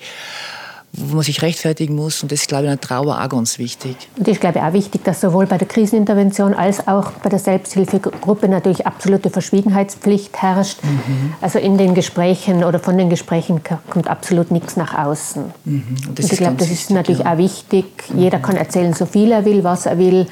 wo 0.93 1.15
man 1.17 1.25
sich 1.25 1.43
rechtfertigen 1.43 1.95
muss. 1.95 2.23
Und 2.23 2.33
das 2.33 2.41
ist, 2.41 2.49
glaube 2.49 2.65
ich, 2.65 2.71
in 2.71 2.77
der 2.77 2.81
Trauer 2.81 3.23
auch 3.23 3.29
ganz 3.29 3.59
wichtig. 3.59 3.97
Und 4.17 4.27
ich 4.27 4.41
glaube 4.41 4.63
auch 4.63 4.73
wichtig, 4.73 5.05
dass 5.05 5.21
sowohl 5.21 5.47
bei 5.47 5.57
der 5.57 5.69
Krisenintervention 5.69 6.53
als 6.55 6.87
auch 6.89 7.13
bei 7.13 7.29
der 7.29 7.39
Selbsthilfegruppe 7.39 8.49
natürlich 8.49 8.87
absolute 8.87 9.31
Verschwiegenheitspflicht 9.31 10.37
herrscht. 10.43 10.83
Mhm. 10.83 11.35
Also 11.41 11.59
in 11.59 11.79
den 11.79 11.95
Gesprächen 11.95 12.65
oder 12.65 12.81
von 12.81 12.99
den 12.99 13.09
Gesprächen 13.09 13.61
kommt 13.89 14.09
absolut 14.09 14.51
nichts 14.51 14.77
nach 14.77 14.97
außen. 14.97 15.45
Mhm. 15.65 15.85
Und, 16.09 16.19
und, 16.19 16.33
ich 16.33 16.39
glaube, 16.39 16.57
das 16.57 16.71
ist 16.71 16.91
natürlich 16.91 17.21
ja. 17.21 17.35
auch 17.35 17.39
wichtig. 17.39 17.87
Jeder 18.15 18.39
kann 18.39 18.57
erzählen, 18.57 18.93
so 18.93 19.07
viel 19.07 19.31
er 19.31 19.45
will, 19.45 19.63
was 19.63 19.87
er 19.87 19.99
will 19.99 20.27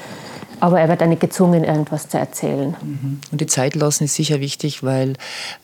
aber 0.59 0.79
er 0.79 0.89
wird 0.89 1.01
auch 1.01 1.07
nicht 1.07 1.21
gezwungen, 1.21 1.63
irgendwas 1.63 2.09
zu 2.09 2.17
erzählen. 2.17 2.75
Mhm. 2.81 3.19
Und 3.31 3.41
die 3.41 3.47
Zeit 3.47 3.75
lassen 3.75 4.05
ist 4.05 4.15
sicher 4.15 4.39
wichtig, 4.39 4.83
weil 4.83 5.13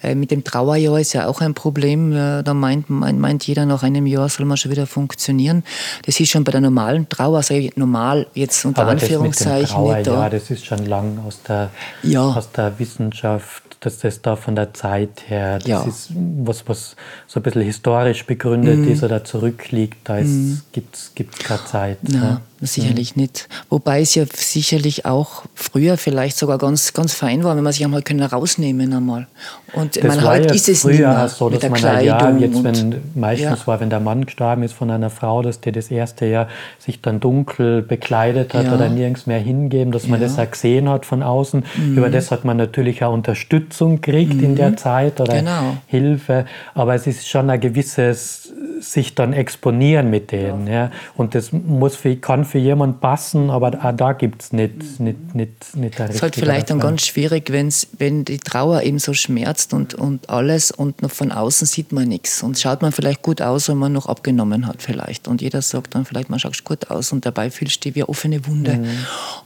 äh, 0.01 0.15
mit 0.15 0.31
dem 0.31 0.43
Trauerjahr 0.43 0.99
ist 0.99 1.13
ja 1.13 1.27
auch 1.27 1.41
ein 1.41 1.53
Problem. 1.53 2.11
da 2.11 2.53
meint, 2.53 2.89
meint, 2.89 3.19
meint 3.19 3.45
jeder, 3.45 3.65
nach 3.65 3.83
einem 3.83 4.05
Jahr 4.05 4.29
soll 4.29 4.45
man 4.45 4.57
schon 4.57 4.71
wieder 4.71 4.87
funktionieren. 4.87 5.63
Das 6.05 6.19
ist 6.19 6.29
schon 6.29 6.43
bei 6.43 6.51
der 6.51 6.61
normalen 6.61 7.09
Trauer, 7.09 7.43
sage 7.43 7.61
ich 7.61 7.77
normal 7.77 8.27
jetzt 8.33 8.65
unter 8.65 8.83
aber 8.83 8.91
Anführungszeichen. 8.91 9.61
Das 9.61 9.69
mit 9.69 9.69
dem 9.69 10.03
Trauerjahr, 10.03 10.29
da. 10.29 10.29
das 10.29 10.49
ist 10.49 10.65
schon 10.65 10.85
lang 10.85 11.19
aus 11.25 11.41
der, 11.43 11.69
ja. 12.03 12.23
aus 12.23 12.51
der 12.51 12.77
Wissenschaft 12.79 13.63
dass 13.85 13.99
das 13.99 14.21
da 14.21 14.35
von 14.35 14.55
der 14.55 14.73
Zeit 14.73 15.23
her, 15.27 15.59
das 15.59 15.67
ja. 15.67 15.83
ist 15.83 16.09
was, 16.39 16.67
was 16.67 16.95
so 17.27 17.39
ein 17.39 17.43
bisschen 17.43 17.61
historisch 17.61 18.25
begründet 18.25 18.79
mm. 18.79 18.91
ist 18.91 19.03
oder 19.03 19.23
zurückliegt, 19.23 19.97
da 20.05 20.15
mm. 20.15 20.61
gibt 20.71 20.95
es 20.95 21.11
keine 21.15 21.65
Zeit. 21.65 21.99
Ja, 22.07 22.19
ne? 22.19 22.41
Sicherlich 22.61 23.15
mm. 23.15 23.19
nicht. 23.19 23.47
Wobei 23.69 24.01
es 24.01 24.15
ja 24.15 24.25
sicherlich 24.33 25.05
auch 25.05 25.43
früher 25.53 25.97
vielleicht 25.97 26.37
sogar 26.37 26.57
ganz, 26.57 26.93
ganz 26.93 27.13
fein 27.13 27.43
war, 27.43 27.55
wenn 27.55 27.63
man 27.63 27.73
sich 27.73 27.83
einmal 27.83 28.01
können 28.01 28.21
rausnehmen 28.21 28.93
einmal. 28.93 29.27
Und 29.73 29.97
das 29.97 30.03
man, 30.03 30.23
heute 30.23 30.47
ja 30.47 30.53
ist 30.53 30.69
es 30.69 30.81
früher 30.81 30.91
nicht 30.91 30.99
mehr 30.99 31.27
so, 31.27 31.49
dass 31.49 31.63
man 31.63 31.73
Kleidung 31.73 32.39
ja, 32.39 32.45
jetzt 32.45 32.63
wenn, 32.63 33.01
meistens 33.13 33.59
ja. 33.59 33.67
war, 33.67 33.79
wenn 33.79 33.89
der 33.89 33.99
Mann 33.99 34.25
gestorben 34.25 34.63
ist 34.63 34.73
von 34.73 34.89
einer 34.89 35.09
Frau, 35.09 35.41
dass 35.41 35.59
der 35.59 35.73
das 35.73 35.91
erste 35.91 36.25
Jahr 36.25 36.47
sich 36.79 37.01
dann 37.01 37.19
dunkel 37.19 37.81
bekleidet 37.81 38.53
hat 38.53 38.65
ja. 38.65 38.73
oder 38.73 38.89
nirgends 38.89 39.27
mehr 39.27 39.39
hingeben, 39.39 39.91
dass 39.91 40.07
man 40.07 40.21
das 40.21 40.39
auch 40.39 40.49
gesehen 40.49 40.89
hat 40.89 41.05
von 41.05 41.23
außen. 41.23 41.65
Mhm. 41.75 41.97
Über 41.97 42.09
das 42.09 42.31
hat 42.31 42.45
man 42.45 42.57
natürlich 42.57 43.03
auch 43.03 43.13
Unterstützung 43.13 44.01
gekriegt 44.01 44.35
mhm. 44.35 44.43
in 44.43 44.55
der 44.55 44.71
mhm. 44.71 44.77
Zeit 44.77 45.19
oder 45.19 45.35
genau. 45.35 45.77
Hilfe. 45.87 46.45
Aber 46.73 46.95
es 46.95 47.05
ist 47.07 47.27
schon 47.27 47.49
ein 47.49 47.59
gewisses 47.59 48.53
sich 48.79 49.15
dann 49.15 49.33
exponieren 49.33 50.09
mit 50.09 50.31
denen. 50.31 50.67
Ja. 50.67 50.91
Und 51.15 51.35
das 51.35 51.51
muss 51.51 51.95
für, 51.95 52.15
kann 52.45 52.51
für 52.51 52.57
jemanden 52.59 52.99
passen, 52.99 53.49
aber 53.49 53.71
auch 53.83 53.91
da 53.95 54.13
gibt 54.13 54.43
es 54.43 54.53
nicht, 54.53 54.99
nicht, 54.99 55.35
nicht, 55.35 55.75
nicht 55.75 55.99
Es 55.99 56.15
ist 56.15 56.21
halt 56.21 56.35
vielleicht 56.35 56.69
dann 56.69 56.79
ganz 56.79 57.05
schwierig, 57.05 57.51
wenn's, 57.51 57.87
wenn 57.97 58.25
die 58.25 58.37
Trauer 58.37 58.83
eben 58.83 58.99
so 58.99 59.13
schmerzt 59.13 59.73
und, 59.73 59.93
und 59.93 60.29
alles 60.29 60.71
und 60.71 61.01
noch 61.01 61.11
von 61.11 61.31
außen 61.31 61.67
sieht 61.67 61.91
man 61.91 62.07
nichts. 62.07 62.43
Und 62.43 62.57
schaut 62.57 62.81
man 62.81 62.91
vielleicht 62.91 63.21
gut 63.21 63.41
aus, 63.41 63.69
wenn 63.69 63.77
man 63.77 63.93
noch 63.93 64.07
abgenommen 64.07 64.67
hat 64.67 64.81
vielleicht. 64.81 65.27
Und 65.27 65.41
jeder 65.41 65.61
sagt 65.61 65.95
dann 65.95 66.05
vielleicht, 66.05 66.29
man 66.29 66.39
schaut 66.39 66.63
gut 66.63 66.89
aus 66.91 67.11
und 67.11 67.25
dabei 67.25 67.49
fühlst 67.49 67.83
du 67.85 67.95
wie 67.95 68.01
eine 68.01 68.09
offene 68.09 68.45
Wunde. 68.47 68.75
Mhm. 68.75 68.87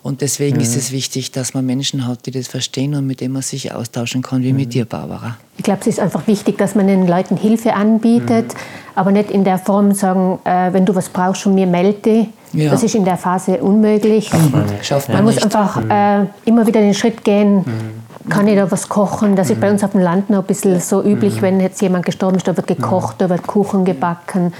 Und 0.03 0.21
deswegen 0.21 0.57
mhm. 0.57 0.63
ist 0.63 0.75
es 0.75 0.91
wichtig, 0.91 1.31
dass 1.31 1.53
man 1.53 1.65
Menschen 1.65 2.07
hat, 2.07 2.25
die 2.25 2.31
das 2.31 2.47
verstehen 2.47 2.95
und 2.95 3.07
mit 3.07 3.21
denen 3.21 3.33
man 3.33 3.41
sich 3.41 3.73
austauschen 3.73 4.21
kann, 4.21 4.43
wie 4.43 4.51
mhm. 4.51 4.59
mit 4.59 4.73
dir, 4.73 4.85
Barbara. 4.85 5.37
Ich 5.57 5.63
glaube, 5.63 5.81
es 5.81 5.87
ist 5.87 5.99
einfach 5.99 6.25
wichtig, 6.27 6.57
dass 6.57 6.75
man 6.75 6.87
den 6.87 7.07
Leuten 7.07 7.35
Hilfe 7.37 7.73
anbietet. 7.73 8.53
Mhm 8.53 8.59
aber 8.99 9.11
nicht 9.13 9.31
in 9.31 9.45
der 9.45 9.57
Form 9.57 9.93
sagen, 9.93 10.39
äh, 10.43 10.73
wenn 10.73 10.85
du 10.85 10.93
was 10.93 11.07
brauchst 11.07 11.43
von 11.43 11.55
mir, 11.55 11.65
melde 11.65 12.27
ja. 12.53 12.71
Das 12.71 12.83
ist 12.83 12.95
in 12.95 13.05
der 13.05 13.17
Phase 13.17 13.57
unmöglich. 13.57 14.31
Mhm. 14.33 14.63
Schafft 14.81 15.09
man, 15.09 15.17
man 15.17 15.25
muss 15.25 15.41
einfach 15.41 15.81
mhm. 15.81 15.91
äh, 15.91 16.25
immer 16.45 16.65
wieder 16.65 16.81
den 16.81 16.93
Schritt 16.93 17.23
gehen. 17.23 17.57
Mhm. 17.57 18.29
Kann 18.29 18.47
ich 18.47 18.55
da 18.55 18.69
was 18.69 18.89
kochen? 18.89 19.35
Das 19.35 19.49
ist 19.49 19.59
bei 19.59 19.71
uns 19.71 19.83
auf 19.83 19.91
dem 19.91 20.01
Land 20.01 20.29
noch 20.29 20.39
ein 20.39 20.45
bisschen 20.45 20.79
so 20.79 21.03
üblich, 21.03 21.41
wenn 21.41 21.59
jetzt 21.59 21.81
jemand 21.81 22.05
gestorben 22.05 22.37
ist, 22.37 22.47
da 22.47 22.55
wird 22.55 22.67
gekocht, 22.67 23.15
da 23.19 23.29
wird 23.29 23.47
Kuchen 23.47 23.85
gebacken. 23.85 24.53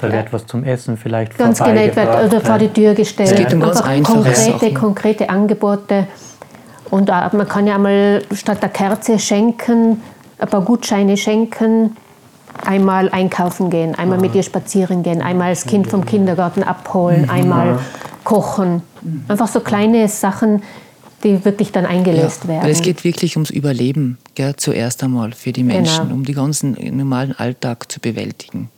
Da 0.00 0.12
wird 0.12 0.32
was 0.32 0.46
zum 0.46 0.62
Essen 0.64 0.96
vielleicht 0.96 1.36
Ganz 1.38 1.58
genau, 1.58 1.74
wird 1.74 1.96
oder 1.96 2.40
vor 2.40 2.58
die 2.58 2.68
Tür 2.68 2.94
gestellt. 2.94 3.32
Es 3.32 3.36
geht 3.36 3.52
um 3.52 3.60
ganz 3.60 3.82
konkrete, 3.82 4.74
konkrete 4.74 5.28
Angebote. 5.28 6.06
Und 6.90 7.08
äh, 7.08 7.12
man 7.12 7.48
kann 7.48 7.66
ja 7.66 7.74
einmal 7.74 8.22
statt 8.32 8.62
der 8.62 8.68
Kerze 8.68 9.18
schenken, 9.18 10.00
ein 10.38 10.48
paar 10.48 10.62
Gutscheine 10.62 11.16
schenken, 11.16 11.96
einmal 12.66 13.08
einkaufen 13.10 13.70
gehen, 13.70 13.94
einmal 13.94 14.18
mit 14.18 14.34
ihr 14.34 14.42
spazieren 14.42 15.02
gehen, 15.02 15.22
einmal 15.22 15.50
das 15.50 15.66
Kind 15.66 15.88
vom 15.88 16.04
Kindergarten 16.04 16.62
abholen, 16.62 17.22
mhm. 17.22 17.30
einmal 17.30 17.78
kochen. 18.24 18.82
Einfach 19.28 19.48
so 19.48 19.60
kleine 19.60 20.08
Sachen, 20.08 20.62
die 21.24 21.44
wirklich 21.44 21.72
dann 21.72 21.86
eingelöst 21.86 22.44
ja, 22.44 22.48
werden. 22.48 22.62
Weil 22.64 22.70
es 22.70 22.82
geht 22.82 23.04
wirklich 23.04 23.36
ums 23.36 23.50
Überleben, 23.50 24.18
gell, 24.34 24.54
zuerst 24.56 25.02
einmal 25.02 25.32
für 25.32 25.52
die 25.52 25.64
Menschen, 25.64 26.04
genau. 26.04 26.14
um 26.14 26.24
den 26.24 26.34
ganzen 26.34 26.76
normalen 26.96 27.32
Alltag 27.32 27.90
zu 27.90 28.00
bewältigen. 28.00 28.70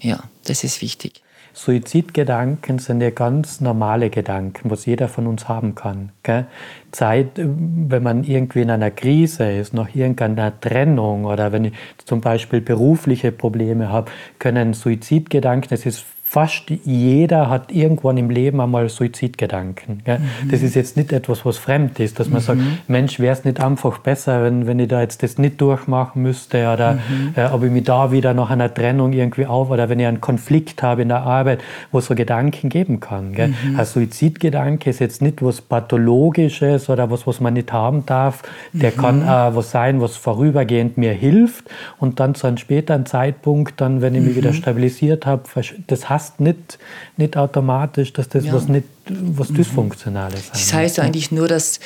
Ja, 0.00 0.18
das 0.44 0.64
ist 0.64 0.82
wichtig. 0.82 1.22
Suizidgedanken 1.56 2.78
sind 2.78 3.00
ja 3.00 3.08
ganz 3.08 3.62
normale 3.62 4.10
Gedanken, 4.10 4.70
was 4.70 4.84
jeder 4.84 5.08
von 5.08 5.26
uns 5.26 5.48
haben 5.48 5.74
kann. 5.74 6.12
Gell? 6.22 6.46
Zeit, 6.92 7.28
wenn 7.36 8.02
man 8.02 8.24
irgendwie 8.24 8.60
in 8.60 8.70
einer 8.70 8.90
Krise 8.90 9.50
ist, 9.52 9.72
nach 9.72 9.94
irgendeiner 9.94 10.60
Trennung 10.60 11.24
oder 11.24 11.52
wenn 11.52 11.64
ich 11.64 11.72
zum 12.04 12.20
Beispiel 12.20 12.60
berufliche 12.60 13.32
Probleme 13.32 13.88
habe, 13.88 14.10
können 14.38 14.74
Suizidgedanken, 14.74 15.70
das 15.70 15.86
ist 15.86 16.04
fast 16.28 16.64
jeder 16.84 17.48
hat 17.48 17.70
irgendwann 17.70 18.16
im 18.16 18.30
Leben 18.30 18.60
einmal 18.60 18.88
Suizidgedanken. 18.88 20.02
Mhm. 20.04 20.50
Das 20.50 20.60
ist 20.60 20.74
jetzt 20.74 20.96
nicht 20.96 21.12
etwas, 21.12 21.46
was 21.46 21.56
fremd 21.56 22.00
ist, 22.00 22.18
dass 22.18 22.28
man 22.28 22.40
mhm. 22.40 22.44
sagt, 22.44 22.60
Mensch, 22.88 23.20
wäre 23.20 23.32
es 23.32 23.44
nicht 23.44 23.60
einfach 23.60 23.98
besser, 23.98 24.42
wenn, 24.42 24.66
wenn 24.66 24.80
ich 24.80 24.88
da 24.88 25.00
jetzt 25.00 25.22
das 25.22 25.38
nicht 25.38 25.60
durchmachen 25.60 26.22
müsste 26.22 26.72
oder 26.72 26.94
mhm. 26.94 27.34
äh, 27.36 27.46
ob 27.46 27.62
ich 27.62 27.70
mich 27.70 27.84
da 27.84 28.10
wieder 28.10 28.34
nach 28.34 28.50
einer 28.50 28.74
Trennung 28.74 29.12
irgendwie 29.12 29.46
auf 29.46 29.70
oder 29.70 29.88
wenn 29.88 30.00
ich 30.00 30.06
einen 30.06 30.20
Konflikt 30.20 30.82
habe 30.82 31.02
in 31.02 31.08
der 31.08 31.22
Arbeit, 31.22 31.60
wo 31.92 32.00
es 32.00 32.06
so 32.06 32.16
Gedanken 32.16 32.70
geben 32.70 32.98
kann. 32.98 33.32
Gell? 33.32 33.48
Mhm. 33.48 33.78
Ein 33.78 33.86
Suizidgedanke 33.86 34.90
ist 34.90 34.98
jetzt 34.98 35.22
nicht 35.22 35.42
was 35.44 35.60
Pathologisches 35.60 36.90
oder 36.90 37.08
was, 37.08 37.28
was 37.28 37.40
man 37.40 37.54
nicht 37.54 37.72
haben 37.72 38.04
darf. 38.04 38.42
Der 38.72 38.90
mhm. 38.90 38.96
kann 38.96 39.22
äh, 39.22 39.54
was 39.54 39.70
sein, 39.70 40.00
was 40.00 40.16
vorübergehend 40.16 40.98
mir 40.98 41.12
hilft 41.12 41.70
und 41.98 42.18
dann 42.18 42.34
zu 42.34 42.48
einem 42.48 42.56
späteren 42.56 43.06
Zeitpunkt, 43.06 43.80
dann, 43.80 44.02
wenn 44.02 44.16
ich 44.16 44.22
mich 44.22 44.34
wieder 44.34 44.50
mhm. 44.50 44.56
stabilisiert 44.56 45.24
habe, 45.24 45.44
das 45.86 46.10
heißt 46.16 46.40
nicht, 46.40 46.78
nicht 47.16 47.36
automatisch, 47.36 48.12
dass 48.12 48.28
das 48.28 48.44
ja. 48.44 48.52
was, 48.52 48.68
nicht, 48.68 48.86
was 49.08 49.48
Dysfunktionales 49.48 50.40
ist. 50.40 50.52
Das 50.52 50.72
heißt 50.72 50.98
eigentlich 50.98 51.30
nur, 51.30 51.48
dass 51.48 51.80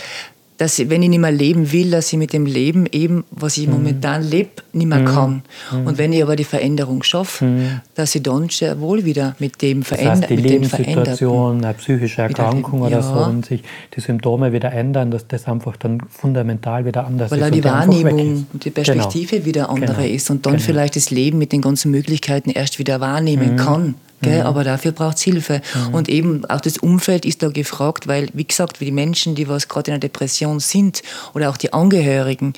dass 0.60 0.78
ich, 0.78 0.90
wenn 0.90 1.02
ich 1.02 1.08
nicht 1.08 1.20
mehr 1.20 1.32
leben 1.32 1.72
will, 1.72 1.90
dass 1.90 2.12
ich 2.12 2.18
mit 2.18 2.34
dem 2.34 2.44
Leben 2.44 2.84
eben, 2.92 3.24
was 3.30 3.56
ich 3.56 3.66
mhm. 3.66 3.72
momentan 3.72 4.22
lebe, 4.22 4.50
nicht 4.74 4.88
mehr 4.88 4.98
mhm. 4.98 5.04
kann. 5.06 5.42
Mhm. 5.72 5.86
Und 5.86 5.96
wenn 5.96 6.12
ich 6.12 6.22
aber 6.22 6.36
die 6.36 6.44
Veränderung 6.44 7.02
schaffe, 7.02 7.46
mhm. 7.46 7.80
dass 7.94 8.14
ich 8.14 8.22
dann 8.22 8.50
sehr 8.50 8.78
wohl 8.78 9.06
wieder 9.06 9.34
mit 9.38 9.62
dem 9.62 9.82
verändere. 9.82 10.20
Das 10.20 10.28
heißt, 10.28 10.30
die 10.30 10.36
Lebenssituation, 10.36 11.64
eine 11.64 11.72
psychische 11.72 12.20
Erkrankung 12.20 12.82
oder 12.82 12.98
ja. 12.98 13.02
so, 13.02 13.24
und 13.24 13.46
sich 13.46 13.62
die 13.96 14.00
Symptome 14.00 14.52
wieder 14.52 14.70
ändern, 14.70 15.10
dass 15.10 15.26
das 15.26 15.46
einfach 15.46 15.78
dann 15.78 16.02
fundamental 16.10 16.84
wieder 16.84 17.06
anders 17.06 17.30
Weil 17.30 17.38
ist. 17.38 17.44
Weil 17.44 17.50
die 17.52 17.64
Wahrnehmung 17.64 18.46
und 18.52 18.62
die 18.62 18.70
Perspektive 18.70 19.36
genau. 19.36 19.46
wieder 19.46 19.70
andere 19.70 20.02
genau. 20.02 20.14
ist 20.14 20.28
und 20.28 20.44
dann 20.44 20.56
genau. 20.56 20.64
vielleicht 20.66 20.94
das 20.94 21.10
Leben 21.10 21.38
mit 21.38 21.52
den 21.52 21.62
ganzen 21.62 21.90
Möglichkeiten 21.90 22.50
erst 22.50 22.78
wieder 22.78 23.00
wahrnehmen 23.00 23.52
mhm. 23.52 23.56
kann. 23.56 23.94
Gell? 24.22 24.40
Mhm. 24.40 24.46
Aber 24.46 24.64
dafür 24.64 24.92
braucht 24.92 25.16
es 25.16 25.22
Hilfe. 25.22 25.62
Mhm. 25.74 25.94
Und 25.94 26.08
eben 26.08 26.44
auch 26.46 26.60
das 26.60 26.78
Umfeld 26.78 27.24
ist 27.24 27.42
da 27.42 27.48
gefragt, 27.48 28.06
weil, 28.06 28.28
wie 28.34 28.44
gesagt, 28.44 28.80
wie 28.80 28.86
die 28.86 28.92
Menschen, 28.92 29.34
die 29.34 29.48
was 29.48 29.68
gerade 29.68 29.90
in 29.90 29.94
einer 29.94 30.00
Depression 30.00 30.60
sind 30.60 31.02
oder 31.34 31.50
auch 31.50 31.56
die 31.56 31.72
Angehörigen, 31.72 32.52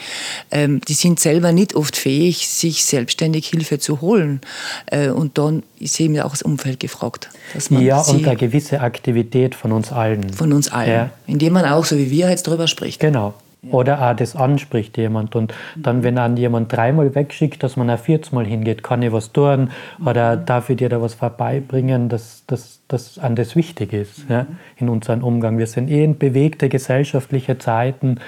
ähm, 0.51 0.81
die 0.89 0.95
sind 0.95 1.21
selber 1.21 1.53
nicht 1.53 1.75
oft 1.75 1.97
fähig, 1.97 2.49
sich 2.49 2.85
selbstständig 2.85 3.49
Hilfe 3.49 3.79
zu 3.79 4.01
holen. 4.01 4.41
Äh, 4.87 5.11
und 5.11 5.39
dann 5.39 5.63
ist 5.79 5.99
eben 6.01 6.19
auch 6.21 6.33
das 6.33 6.43
Umfeld 6.43 6.81
gefragt. 6.81 7.31
ja, 7.71 8.01
und 8.01 8.27
eine 8.27 8.37
gewisse 8.37 8.81
Aktivität 8.81 9.55
von 9.55 9.73
uns 9.73 9.93
allen. 9.93 10.33
Von 10.33 10.53
uns 10.53 10.71
allen. 10.71 10.91
Ja. 10.91 11.11
Indem 11.27 11.53
man 11.55 11.65
auch, 11.65 11.85
so 11.85 11.97
wie 11.97 12.11
wir 12.11 12.31
jetzt 12.31 12.47
darüber 12.47 12.67
spricht. 12.67 13.01
Genau. 13.01 13.35
Oder 13.71 14.11
auch 14.11 14.17
das 14.17 14.35
anspricht 14.35 14.99
jemand. 14.99 15.37
Und 15.37 15.55
dann, 15.77 16.03
wenn 16.03 16.19
an 16.19 16.37
jemand 16.37 16.73
dreimal 16.73 17.15
wegschickt, 17.15 17.63
dass 17.63 17.77
man 17.77 17.91
auch 17.91 17.99
viermal 17.99 18.45
hingeht, 18.45 18.83
kann 18.83 19.03
ich 19.03 19.13
was 19.13 19.31
tun 19.33 19.71
oder 20.05 20.37
darf 20.37 20.69
ich 20.69 20.79
dir 20.79 20.89
da 20.89 21.01
was 21.01 21.15
vorbeibringen, 21.15 22.09
dass, 22.09 22.43
dass, 22.49 22.81
dass 22.89 23.19
an 23.19 23.37
das 23.37 23.55
wichtig 23.55 23.93
ist 23.93 24.25
ja, 24.29 24.47
in 24.77 24.89
unserem 24.89 25.23
Umgang. 25.23 25.59
Wir 25.59 25.69
sind 25.69 25.91
eh 25.91 26.03
in 26.03 26.19
bewegte 26.19 26.69
gesellschaftliche 26.69 27.59
Zeiten 27.59 28.19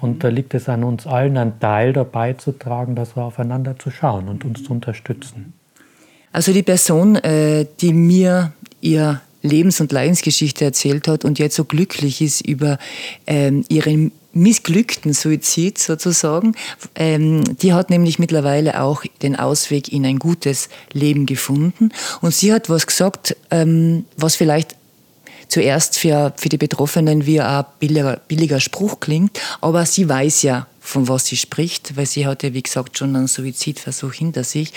und 0.00 0.22
da 0.22 0.28
liegt 0.28 0.54
es 0.54 0.68
an 0.68 0.84
uns 0.84 1.08
allen, 1.08 1.38
einen 1.38 1.58
Teil 1.58 1.92
dabei 1.92 2.34
zu 2.34 2.52
tragen, 2.52 2.94
dass 2.94 3.16
wir 3.16 3.24
aufeinander 3.24 3.76
zu 3.76 3.90
schauen 3.90 4.28
und 4.28 4.44
uns 4.44 4.62
zu 4.62 4.72
unterstützen. 4.72 5.54
Also 6.30 6.52
die 6.52 6.62
Person, 6.62 7.16
äh, 7.16 7.66
die 7.80 7.92
mir 7.92 8.52
ihr 8.80 9.20
Lebens- 9.44 9.80
und 9.80 9.92
Leidensgeschichte 9.92 10.64
erzählt 10.64 11.06
hat 11.06 11.24
und 11.24 11.38
jetzt 11.38 11.54
so 11.54 11.64
glücklich 11.64 12.20
ist 12.20 12.40
über 12.40 12.78
ähm, 13.26 13.64
ihren 13.68 14.10
missglückten 14.32 15.12
Suizid 15.12 15.78
sozusagen. 15.78 16.56
Ähm, 16.94 17.44
die 17.58 17.72
hat 17.72 17.90
nämlich 17.90 18.18
mittlerweile 18.18 18.80
auch 18.80 19.04
den 19.22 19.36
Ausweg 19.36 19.92
in 19.92 20.04
ein 20.04 20.18
gutes 20.18 20.68
Leben 20.92 21.26
gefunden. 21.26 21.90
Und 22.20 22.34
sie 22.34 22.52
hat 22.52 22.68
was 22.68 22.86
gesagt, 22.86 23.36
ähm, 23.50 24.06
was 24.16 24.34
vielleicht 24.34 24.76
zuerst 25.48 25.98
für, 25.98 26.32
für 26.36 26.48
die 26.48 26.56
Betroffenen 26.56 27.26
wie 27.26 27.40
ein 27.40 27.64
billiger, 27.78 28.20
billiger 28.26 28.60
Spruch 28.60 28.98
klingt, 28.98 29.38
aber 29.60 29.86
sie 29.86 30.08
weiß 30.08 30.42
ja, 30.42 30.66
von 30.80 31.06
was 31.08 31.26
sie 31.26 31.36
spricht, 31.36 31.96
weil 31.96 32.06
sie 32.06 32.26
hatte, 32.26 32.54
wie 32.54 32.62
gesagt, 32.62 32.98
schon 32.98 33.14
einen 33.14 33.26
Suizidversuch 33.26 34.14
hinter 34.14 34.42
sich. 34.42 34.72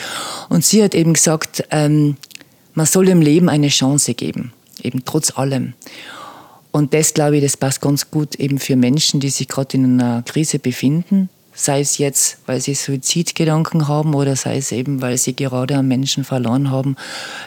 Und 0.50 0.64
sie 0.64 0.84
hat 0.84 0.94
eben 0.94 1.14
gesagt, 1.14 1.64
ähm, 1.72 2.18
man 2.74 2.86
soll 2.86 3.08
dem 3.08 3.22
Leben 3.22 3.50
eine 3.50 3.70
Chance 3.70 4.14
geben, 4.14 4.54
eben 4.84 5.04
trotz 5.06 5.38
allem. 5.38 5.74
Und 6.72 6.94
das, 6.94 7.14
glaube 7.14 7.38
ich, 7.38 7.44
das 7.44 7.58
passt 7.58 7.82
ganz 7.82 8.12
gut 8.12 8.36
eben 8.36 8.60
für 8.60 8.76
Menschen, 8.76 9.20
die 9.20 9.30
sich 9.30 9.48
gerade 9.48 9.78
in 9.78 10.00
einer 10.00 10.22
Krise 10.24 10.60
befinden. 10.60 11.30
Sei 11.54 11.80
es 11.80 11.98
jetzt, 11.98 12.38
weil 12.46 12.62
sie 12.62 12.76
Suizidgedanken 12.76 13.88
haben 13.88 14.14
oder 14.14 14.36
sei 14.36 14.58
es 14.58 14.72
eben, 14.72 15.02
weil 15.02 15.18
sie 15.18 15.36
gerade 15.36 15.76
einen 15.76 15.88
Menschen 15.88 16.24
verloren 16.24 16.70
haben 16.70 16.96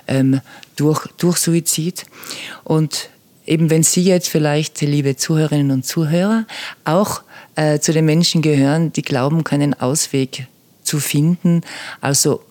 ähm, 0.08 0.40
durch, 0.74 1.06
durch 1.18 1.36
Suizid. 1.36 2.06
Und 2.64 3.10
eben 3.46 3.70
wenn 3.70 3.84
Sie 3.84 4.02
jetzt 4.02 4.28
vielleicht, 4.28 4.80
liebe 4.80 5.16
Zuhörerinnen 5.16 5.70
und 5.70 5.86
Zuhörer, 5.86 6.44
auch 6.84 7.22
äh, 7.54 7.78
zu 7.78 7.92
den 7.92 8.04
Menschen 8.04 8.42
gehören, 8.42 8.92
die 8.92 9.02
glauben, 9.02 9.44
keinen 9.44 9.74
Ausweg 9.74 10.46
zu 10.82 10.98
finden, 10.98 11.60
also 12.00 12.42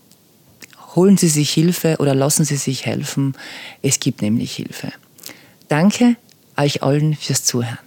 holen 0.95 1.17
Sie 1.17 1.29
sich 1.29 1.51
Hilfe 1.51 1.97
oder 1.99 2.15
lassen 2.15 2.45
Sie 2.45 2.57
sich 2.57 2.85
helfen. 2.85 3.35
Es 3.81 3.99
gibt 3.99 4.21
nämlich 4.21 4.55
Hilfe. 4.55 4.91
Danke 5.67 6.15
euch 6.57 6.83
allen 6.83 7.15
fürs 7.15 7.43
Zuhören. 7.43 7.79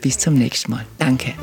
Bis 0.00 0.18
zum 0.18 0.34
nächsten 0.34 0.70
Mal. 0.70 0.84
Danke. 0.98 1.34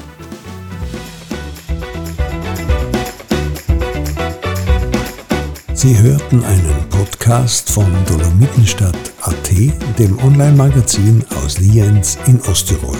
Sie 5.74 5.98
hörten 5.98 6.44
einen 6.44 6.90
Podcast 6.90 7.72
von 7.72 7.92
Dolomitenstadt.at, 8.06 9.50
dem 9.98 10.20
Online-Magazin 10.20 11.26
aus 11.44 11.58
Lienz 11.58 12.20
in 12.28 12.40
Osttirol. 12.42 13.00